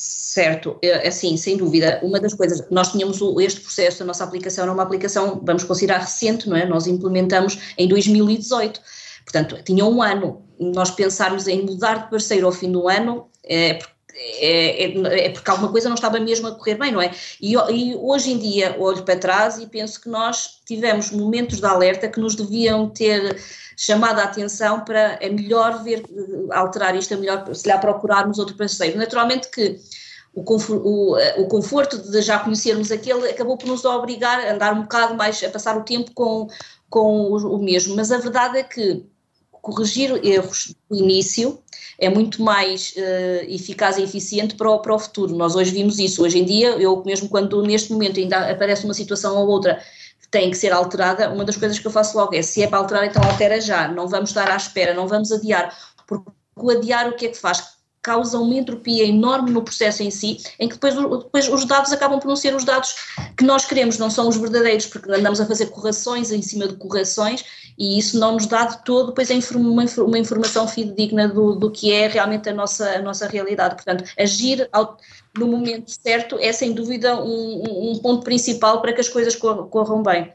Certo, 0.00 0.78
é, 0.80 1.08
assim, 1.08 1.36
sem 1.36 1.56
dúvida. 1.56 1.98
Uma 2.04 2.20
das 2.20 2.32
coisas, 2.32 2.64
nós 2.70 2.92
tínhamos 2.92 3.18
este 3.40 3.60
processo, 3.60 4.04
a 4.04 4.06
nossa 4.06 4.22
aplicação 4.22 4.62
era 4.62 4.72
uma 4.72 4.84
aplicação, 4.84 5.42
vamos 5.44 5.64
considerar 5.64 5.98
recente, 5.98 6.48
não 6.48 6.56
é? 6.56 6.64
Nós 6.64 6.86
implementamos 6.86 7.58
em 7.76 7.88
2018, 7.88 8.80
portanto, 9.24 9.60
tinha 9.64 9.84
um 9.84 10.00
ano. 10.00 10.44
Nós 10.60 10.92
pensarmos 10.92 11.48
em 11.48 11.66
mudar 11.66 12.04
de 12.04 12.10
parceiro 12.10 12.46
ao 12.46 12.52
fim 12.52 12.70
do 12.70 12.88
ano 12.88 13.28
é, 13.44 13.80
é, 14.20 14.84
é, 14.84 15.26
é, 15.26 15.30
porque 15.30 15.50
alguma 15.50 15.70
coisa 15.70 15.88
não 15.88 15.94
estava 15.94 16.18
mesmo 16.18 16.48
a 16.48 16.54
correr 16.54 16.74
bem, 16.74 16.90
não 16.90 17.00
é? 17.00 17.12
E, 17.40 17.54
e, 17.54 17.94
hoje 17.96 18.32
em 18.32 18.38
dia 18.38 18.76
olho 18.78 19.02
para 19.04 19.18
trás 19.18 19.58
e 19.58 19.66
penso 19.66 20.00
que 20.00 20.08
nós 20.08 20.60
tivemos 20.66 21.12
momentos 21.12 21.60
de 21.60 21.66
alerta 21.66 22.08
que 22.08 22.18
nos 22.18 22.34
deviam 22.34 22.88
ter 22.90 23.40
chamado 23.76 24.18
a 24.18 24.24
atenção 24.24 24.80
para 24.84 25.18
é 25.20 25.28
melhor 25.28 25.84
ver, 25.84 26.02
alterar 26.50 26.96
isto, 26.96 27.14
é 27.14 27.16
melhor 27.16 27.54
se 27.54 27.70
lhe 27.70 27.78
procurarmos 27.78 28.38
outro 28.40 28.56
parceiro. 28.56 28.98
Naturalmente 28.98 29.48
que 29.48 29.78
o, 30.34 31.46
conforto 31.48 31.98
de 31.98 32.20
já 32.20 32.40
conhecermos 32.40 32.90
aquele 32.90 33.28
acabou 33.28 33.56
por 33.56 33.68
nos 33.68 33.84
obrigar 33.84 34.40
a 34.40 34.52
andar 34.52 34.72
um 34.74 34.82
bocado 34.82 35.14
mais, 35.14 35.42
a 35.42 35.48
passar 35.48 35.76
o 35.76 35.84
tempo 35.84 36.10
com, 36.12 36.48
com 36.90 37.28
o 37.30 37.58
mesmo, 37.58 37.94
mas 37.94 38.10
a 38.10 38.18
verdade 38.18 38.58
é 38.58 38.62
que 38.62 39.04
corrigir 39.62 40.24
erros 40.24 40.74
do 40.88 40.96
início 40.96 41.58
é 41.98 42.08
muito 42.08 42.42
mais 42.42 42.94
uh, 42.96 43.44
eficaz 43.48 43.98
e 43.98 44.02
eficiente 44.02 44.54
para 44.54 44.70
o, 44.70 44.78
para 44.78 44.94
o 44.94 44.98
futuro. 44.98 45.34
Nós 45.34 45.56
hoje 45.56 45.72
vimos 45.72 45.98
isso. 45.98 46.22
Hoje 46.22 46.38
em 46.38 46.44
dia, 46.44 46.70
eu 46.70 47.02
mesmo 47.04 47.28
quando 47.28 47.60
neste 47.62 47.92
momento 47.92 48.20
ainda 48.20 48.50
aparece 48.50 48.84
uma 48.84 48.94
situação 48.94 49.36
ou 49.36 49.48
outra 49.48 49.82
tem 50.30 50.50
que 50.50 50.56
ser 50.56 50.72
alterada, 50.72 51.30
uma 51.30 51.44
das 51.44 51.56
coisas 51.56 51.78
que 51.78 51.86
eu 51.86 51.90
faço 51.90 52.16
logo 52.16 52.34
é, 52.34 52.42
se 52.42 52.62
é 52.62 52.66
para 52.66 52.78
alterar, 52.78 53.06
então 53.06 53.22
altera 53.22 53.60
já, 53.60 53.88
não 53.88 54.06
vamos 54.06 54.30
estar 54.30 54.50
à 54.50 54.56
espera, 54.56 54.92
não 54.92 55.08
vamos 55.08 55.32
adiar, 55.32 55.74
porque 56.06 56.30
o 56.54 56.70
adiar 56.70 57.08
o 57.08 57.16
que 57.16 57.26
é 57.26 57.28
que 57.30 57.38
faz? 57.38 57.77
Causa 58.02 58.38
uma 58.38 58.54
entropia 58.54 59.04
enorme 59.04 59.50
no 59.50 59.62
processo 59.62 60.02
em 60.02 60.10
si, 60.10 60.38
em 60.58 60.68
que 60.68 60.74
depois, 60.74 60.94
depois 60.94 61.48
os 61.48 61.64
dados 61.64 61.92
acabam 61.92 62.18
por 62.18 62.28
não 62.28 62.36
ser 62.36 62.54
os 62.54 62.64
dados 62.64 62.94
que 63.36 63.44
nós 63.44 63.64
queremos, 63.64 63.98
não 63.98 64.10
são 64.10 64.28
os 64.28 64.36
verdadeiros, 64.36 64.86
porque 64.86 65.10
andamos 65.10 65.40
a 65.40 65.46
fazer 65.46 65.66
correções 65.66 66.30
em 66.30 66.42
cima 66.42 66.68
de 66.68 66.76
correções 66.76 67.44
e 67.78 67.98
isso 67.98 68.18
não 68.18 68.32
nos 68.32 68.46
dá 68.46 68.64
de 68.64 68.84
todo 68.84 69.08
depois 69.08 69.30
uma, 69.54 69.84
uma 69.98 70.18
informação 70.18 70.66
fidedigna 70.66 71.28
do, 71.28 71.54
do 71.54 71.70
que 71.70 71.92
é 71.92 72.08
realmente 72.08 72.48
a 72.48 72.52
nossa, 72.52 72.90
a 72.90 73.00
nossa 73.00 73.28
realidade. 73.28 73.76
Portanto, 73.76 74.04
agir 74.18 74.68
ao, 74.72 74.96
no 75.36 75.46
momento 75.46 75.90
certo 75.90 76.36
é 76.40 76.52
sem 76.52 76.72
dúvida 76.72 77.22
um, 77.22 77.92
um 77.92 77.98
ponto 77.98 78.24
principal 78.24 78.80
para 78.80 78.92
que 78.92 79.00
as 79.00 79.08
coisas 79.08 79.36
corram 79.36 80.02
bem. 80.02 80.32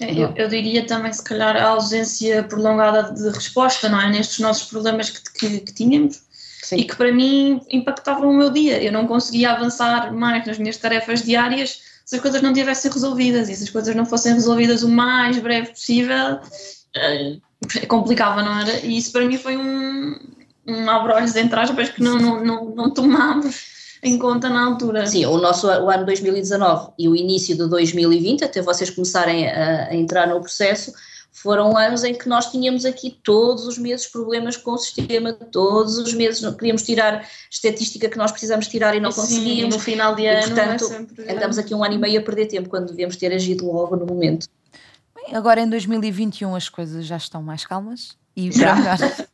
É, 0.00 0.12
eu, 0.12 0.32
eu, 0.36 0.48
diria 0.48 0.86
também, 0.86 1.12
se 1.12 1.22
calhar, 1.22 1.56
a 1.56 1.68
ausência 1.68 2.42
prolongada 2.42 3.12
de 3.12 3.28
resposta, 3.30 3.88
não 3.88 4.00
é? 4.00 4.10
Nestes 4.10 4.40
nossos 4.40 4.68
problemas 4.68 5.10
que, 5.10 5.32
que, 5.32 5.60
que 5.60 5.72
tínhamos 5.72 6.22
Sim. 6.62 6.76
e 6.76 6.84
que 6.84 6.94
para 6.94 7.12
mim 7.12 7.60
impactavam 7.68 8.30
o 8.30 8.36
meu 8.36 8.48
dia. 8.48 8.80
Eu 8.80 8.92
não 8.92 9.06
conseguia 9.06 9.50
avançar 9.50 10.12
mais 10.12 10.46
nas 10.46 10.58
minhas 10.58 10.76
tarefas 10.76 11.22
diárias 11.22 11.82
se 12.04 12.16
as 12.16 12.22
coisas 12.22 12.40
não 12.40 12.52
tivessem 12.52 12.90
resolvidas 12.90 13.48
e 13.48 13.56
se 13.56 13.64
as 13.64 13.70
coisas 13.70 13.94
não 13.94 14.06
fossem 14.06 14.32
resolvidas 14.32 14.82
o 14.82 14.88
mais 14.88 15.38
breve 15.38 15.70
possível, 15.70 16.36
uh, 16.36 17.86
complicava, 17.88 18.42
não 18.42 18.60
era? 18.60 18.78
E 18.80 18.96
isso 18.96 19.12
para 19.12 19.24
mim 19.24 19.36
foi 19.38 19.56
um, 19.56 20.18
um 20.66 20.90
abre-olhos 20.90 21.34
entre 21.36 21.58
aspas 21.58 21.88
que 21.90 22.02
não, 22.02 22.18
não, 22.18 22.44
não, 22.44 22.64
não 22.66 22.90
tomámos 22.90 23.72
em 24.02 24.18
conta 24.18 24.48
na 24.48 24.64
altura. 24.64 25.06
Sim, 25.06 25.26
o 25.26 25.38
nosso 25.38 25.66
o 25.66 25.90
ano 25.90 26.04
2019 26.04 26.92
e 26.98 27.08
o 27.08 27.16
início 27.16 27.56
de 27.56 27.68
2020, 27.68 28.44
até 28.44 28.60
vocês 28.62 28.90
começarem 28.90 29.48
a, 29.48 29.88
a, 29.88 29.94
entrar 29.94 30.26
no 30.28 30.40
processo, 30.40 30.92
foram 31.32 31.76
anos 31.76 32.04
em 32.04 32.14
que 32.14 32.28
nós 32.28 32.50
tínhamos 32.50 32.84
aqui 32.84 33.18
todos 33.22 33.66
os 33.66 33.78
meses 33.78 34.06
problemas 34.06 34.56
com 34.56 34.72
o 34.72 34.78
sistema, 34.78 35.32
todos 35.32 35.96
os 35.96 36.12
meses 36.12 36.44
queríamos 36.56 36.82
tirar 36.82 37.26
estatística 37.50 38.08
que 38.08 38.18
nós 38.18 38.30
precisamos 38.30 38.68
tirar 38.68 38.94
e 38.94 39.00
não 39.00 39.10
Sim, 39.10 39.20
conseguíamos. 39.22 39.74
no 39.74 39.80
final 39.80 40.14
de 40.14 40.26
ano. 40.26 40.46
E, 40.46 40.50
portanto, 40.50 41.06
andamos 41.28 41.56
aqui 41.56 41.74
um 41.74 41.82
ano 41.82 41.94
e 41.94 41.98
meio 41.98 42.20
a 42.20 42.22
perder 42.22 42.46
tempo 42.46 42.68
quando 42.68 42.88
devíamos 42.88 43.16
ter 43.16 43.32
agido 43.32 43.66
logo 43.66 43.96
no 43.96 44.04
momento. 44.04 44.46
Bem, 45.14 45.34
agora 45.34 45.60
em 45.62 45.68
2021 45.68 46.54
as 46.54 46.68
coisas 46.68 47.06
já 47.06 47.16
estão 47.16 47.42
mais 47.42 47.64
calmas 47.64 48.16
e 48.36 48.50
melhor. 48.50 48.76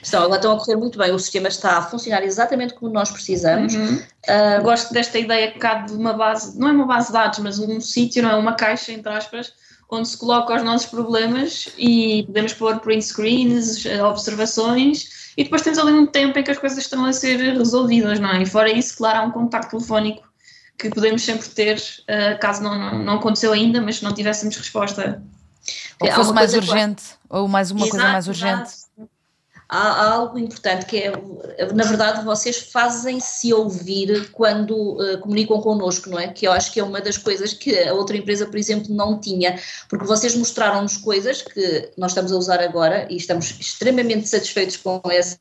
Estão, 0.00 0.22
agora 0.22 0.36
estão 0.36 0.52
a 0.52 0.58
correr 0.58 0.76
muito 0.76 0.96
bem, 0.96 1.10
o 1.10 1.18
sistema 1.18 1.48
está 1.48 1.78
a 1.78 1.82
funcionar 1.82 2.22
exatamente 2.22 2.74
como 2.74 2.92
nós 2.92 3.10
precisamos. 3.10 3.74
Uhum. 3.74 3.96
Uh, 3.96 4.62
Gosto 4.62 4.92
desta 4.92 5.18
ideia 5.18 5.50
que 5.50 5.58
cabe 5.58 5.88
de 5.88 5.96
uma 5.96 6.12
base, 6.12 6.56
não 6.56 6.68
é 6.68 6.72
uma 6.72 6.86
base 6.86 7.08
de 7.08 7.14
dados, 7.14 7.40
mas 7.40 7.58
um 7.58 7.80
sítio, 7.80 8.22
não 8.22 8.30
é 8.30 8.36
uma 8.36 8.54
caixa, 8.54 8.92
entre 8.92 9.12
aspas, 9.12 9.52
onde 9.94 10.08
se 10.08 10.16
coloca 10.16 10.54
os 10.54 10.62
nossos 10.62 10.86
problemas 10.86 11.68
e 11.78 12.24
podemos 12.24 12.52
pôr 12.54 12.78
print 12.80 13.04
screens, 13.04 13.84
observações 14.02 15.32
e 15.36 15.44
depois 15.44 15.62
temos 15.62 15.78
ali 15.78 15.92
um 15.92 16.06
tempo 16.06 16.38
em 16.38 16.42
que 16.42 16.50
as 16.50 16.58
coisas 16.58 16.78
estão 16.78 17.04
a 17.04 17.12
ser 17.12 17.38
resolvidas, 17.56 18.20
não 18.20 18.30
é? 18.30 18.42
E 18.42 18.46
fora 18.46 18.70
isso, 18.70 18.96
claro, 18.96 19.18
há 19.18 19.22
um 19.22 19.30
contacto 19.30 19.70
telefónico 19.76 20.22
que 20.78 20.90
podemos 20.90 21.22
sempre 21.22 21.48
ter, 21.48 21.76
uh, 21.78 22.38
caso 22.40 22.62
não, 22.62 22.78
não, 22.78 22.98
não, 22.98 23.14
aconteceu 23.14 23.52
ainda, 23.52 23.80
mas 23.80 23.96
se 23.96 24.04
não 24.04 24.12
tivéssemos 24.12 24.56
resposta. 24.56 25.22
Ou 26.00 26.12
fosse 26.12 26.32
mais 26.32 26.54
urgente, 26.54 27.02
ou 27.28 27.48
mais 27.48 27.70
uma 27.70 27.80
exato, 27.80 27.90
coisa 27.90 28.12
mais 28.12 28.28
urgente. 28.28 28.62
Exato 28.62 28.83
há 29.68 30.12
algo 30.12 30.38
importante 30.38 30.86
que 30.86 30.98
é, 30.98 31.12
na 31.72 31.84
verdade, 31.84 32.24
vocês 32.24 32.58
fazem-se 32.58 33.52
ouvir 33.52 34.30
quando 34.32 34.74
uh, 34.74 35.18
comunicam 35.18 35.60
connosco, 35.60 36.10
não 36.10 36.18
é? 36.18 36.28
Que 36.28 36.46
eu 36.46 36.52
acho 36.52 36.72
que 36.72 36.80
é 36.80 36.84
uma 36.84 37.00
das 37.00 37.16
coisas 37.16 37.52
que 37.52 37.78
a 37.78 37.94
outra 37.94 38.16
empresa, 38.16 38.46
por 38.46 38.56
exemplo, 38.56 38.94
não 38.94 39.18
tinha, 39.18 39.58
porque 39.88 40.04
vocês 40.04 40.34
mostraram-nos 40.34 40.96
coisas 40.96 41.42
que 41.42 41.90
nós 41.96 42.12
estamos 42.12 42.32
a 42.32 42.36
usar 42.36 42.60
agora 42.60 43.06
e 43.10 43.16
estamos 43.16 43.54
extremamente 43.58 44.28
satisfeitos 44.28 44.76
com 44.76 45.00
esse, 45.10 45.38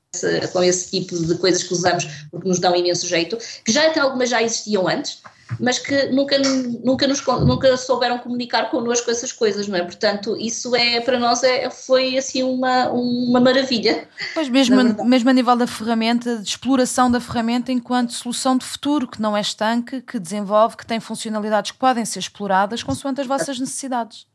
com 0.52 0.64
esse 0.64 0.92
tipo 0.92 1.16
de 1.16 1.36
coisas 1.36 1.64
que 1.64 1.74
usamos, 1.74 2.06
porque 2.32 2.48
nos 2.48 2.60
dão 2.60 2.76
imenso 2.76 3.08
jeito, 3.08 3.38
que 3.64 3.72
já 3.72 3.88
até 3.88 4.00
algumas 4.00 4.30
já 4.30 4.42
existiam 4.42 4.88
antes, 4.88 5.22
mas 5.60 5.80
que 5.80 6.08
nunca, 6.08 6.38
nunca, 6.84 7.08
nos, 7.08 7.26
nunca 7.26 7.76
souberam 7.78 8.18
comunicar 8.18 8.70
connosco 8.70 9.10
essas 9.10 9.32
coisas, 9.32 9.68
não 9.68 9.78
é? 9.78 9.84
Portanto, 9.84 10.36
isso 10.38 10.76
é 10.76 11.00
para 11.02 11.20
nós 11.20 11.44
é, 11.44 11.70
foi 11.70 12.18
assim 12.18 12.44
uma, 12.44 12.90
uma 12.90 13.40
maravilha. 13.40 14.08
Pois 14.34 14.50
mesmo, 14.50 15.06
mesmo 15.06 15.30
a 15.30 15.34
nível 15.34 15.56
da 15.56 15.68
ferramenta, 15.68 16.38
de 16.38 16.50
exploração 16.50 17.10
da 17.10 17.20
ferramenta 17.20 17.72
enquanto 17.72 18.14
solução 18.14 18.58
de 18.58 18.66
futuro, 18.66 19.08
que 19.08 19.22
não 19.22 19.36
é 19.36 19.42
estanque, 19.42 20.02
que 20.02 20.20
desenvolve, 20.20 20.78
que 20.78 20.86
tem 20.86 21.00
funcionalidades 21.00 21.72
que 21.72 21.78
podem 21.78 22.06
ser 22.06 22.20
exploradas 22.20 22.84
consoante 22.84 23.22
as 23.22 23.28
vossas 23.28 23.60
necessidades. 23.60 24.26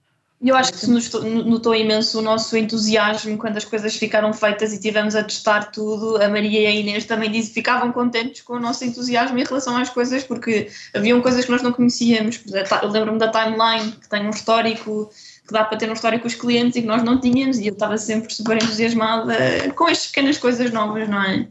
Eu 0.40 0.54
acho 0.54 0.72
que 0.72 0.78
se 0.78 0.88
notou 0.88 1.74
imenso 1.74 2.20
o 2.20 2.22
nosso 2.22 2.56
entusiasmo 2.56 3.36
quando 3.36 3.56
as 3.56 3.64
coisas 3.64 3.96
ficaram 3.96 4.32
feitas 4.32 4.72
e 4.72 4.78
tivemos 4.78 5.16
a 5.16 5.24
testar 5.24 5.72
tudo. 5.72 6.16
A 6.22 6.28
Maria 6.28 6.60
e 6.60 6.66
a 6.66 6.70
Inês 6.70 7.04
também 7.06 7.28
disse, 7.28 7.52
ficavam 7.52 7.90
contentes 7.90 8.42
com 8.42 8.52
o 8.52 8.60
nosso 8.60 8.84
entusiasmo 8.84 9.36
em 9.36 9.44
relação 9.44 9.76
às 9.76 9.90
coisas, 9.90 10.22
porque 10.22 10.70
haviam 10.94 11.20
coisas 11.20 11.44
que 11.44 11.50
nós 11.50 11.60
não 11.60 11.72
conhecíamos. 11.72 12.40
Eu 12.82 12.88
lembro-me 12.88 13.18
da 13.18 13.32
timeline, 13.32 13.90
que 13.92 14.08
tem 14.08 14.24
um 14.24 14.30
histórico, 14.30 15.10
que 15.44 15.52
dá 15.52 15.64
para 15.64 15.76
ter 15.76 15.90
um 15.90 15.94
histórico 15.94 16.22
com 16.22 16.28
os 16.28 16.36
clientes 16.36 16.76
e 16.76 16.82
que 16.82 16.86
nós 16.86 17.02
não 17.02 17.20
tínhamos, 17.20 17.58
e 17.58 17.66
eu 17.66 17.72
estava 17.72 17.98
sempre 17.98 18.32
super 18.32 18.62
entusiasmada 18.62 19.34
com 19.74 19.88
estas 19.88 20.06
pequenas 20.06 20.38
coisas 20.38 20.70
novas, 20.70 21.08
não 21.08 21.20
é? 21.20 21.48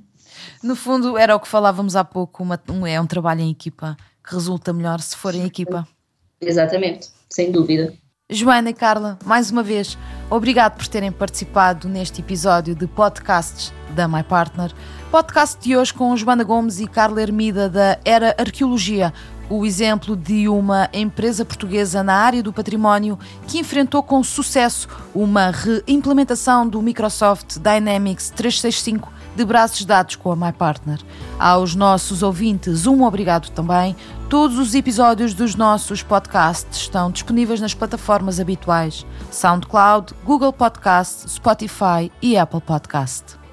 No 0.63 0.77
fundo, 0.77 1.17
era 1.17 1.35
o 1.35 1.41
que 1.41 1.47
falávamos 1.47 1.97
há 1.97 2.05
pouco, 2.05 2.41
uma, 2.41 2.57
um, 2.69 2.87
é 2.87 2.99
um 3.01 3.05
trabalho 3.05 3.41
em 3.41 3.51
equipa 3.51 3.97
que 4.25 4.33
resulta 4.33 4.71
melhor 4.71 5.01
se 5.01 5.17
for 5.17 5.35
em 5.35 5.45
equipa. 5.45 5.85
Exatamente, 6.39 7.09
sem 7.29 7.51
dúvida. 7.51 7.93
Joana 8.29 8.71
e 8.71 8.73
Carla, 8.73 9.17
mais 9.23 9.51
uma 9.51 9.63
vez, 9.63 9.97
obrigado 10.29 10.75
por 10.75 10.85
terem 10.85 11.13
participado 11.13 11.87
neste 11.87 12.19
episódio 12.19 12.75
de 12.75 12.85
podcasts 12.85 13.71
da 13.95 14.05
My 14.05 14.21
Partner. 14.21 14.73
Podcast 15.09 15.57
de 15.61 15.77
hoje 15.77 15.93
com 15.93 16.17
Joana 16.17 16.43
Gomes 16.43 16.81
e 16.81 16.87
Carla 16.87 17.21
Hermida 17.21 17.69
da 17.69 17.97
Era 18.03 18.35
Arqueologia, 18.37 19.13
o 19.49 19.65
exemplo 19.65 20.13
de 20.13 20.49
uma 20.49 20.89
empresa 20.91 21.45
portuguesa 21.45 22.03
na 22.03 22.15
área 22.15 22.43
do 22.43 22.51
património 22.51 23.17
que 23.47 23.59
enfrentou 23.59 24.03
com 24.03 24.21
sucesso 24.21 24.89
uma 25.15 25.49
reimplementação 25.49 26.67
do 26.67 26.81
Microsoft 26.81 27.59
Dynamics 27.59 28.29
365 28.31 29.09
de 29.37 29.45
braços 29.45 29.85
dados 29.85 30.15
com 30.15 30.31
a 30.31 30.35
MyPartner. 30.35 30.99
Aos 31.39 31.75
nossos 31.75 32.23
ouvintes, 32.23 32.87
um 32.87 33.03
obrigado 33.03 33.51
também. 33.51 33.95
Todos 34.29 34.59
os 34.59 34.75
episódios 34.75 35.33
dos 35.33 35.55
nossos 35.55 36.03
podcasts 36.03 36.81
estão 36.81 37.09
disponíveis 37.09 37.61
nas 37.61 37.73
plataformas 37.73 38.41
habituais: 38.41 39.05
SoundCloud, 39.31 40.13
Google 40.25 40.51
Podcast, 40.51 41.29
Spotify 41.29 42.11
e 42.21 42.37
Apple 42.37 42.59
Podcast. 42.59 43.46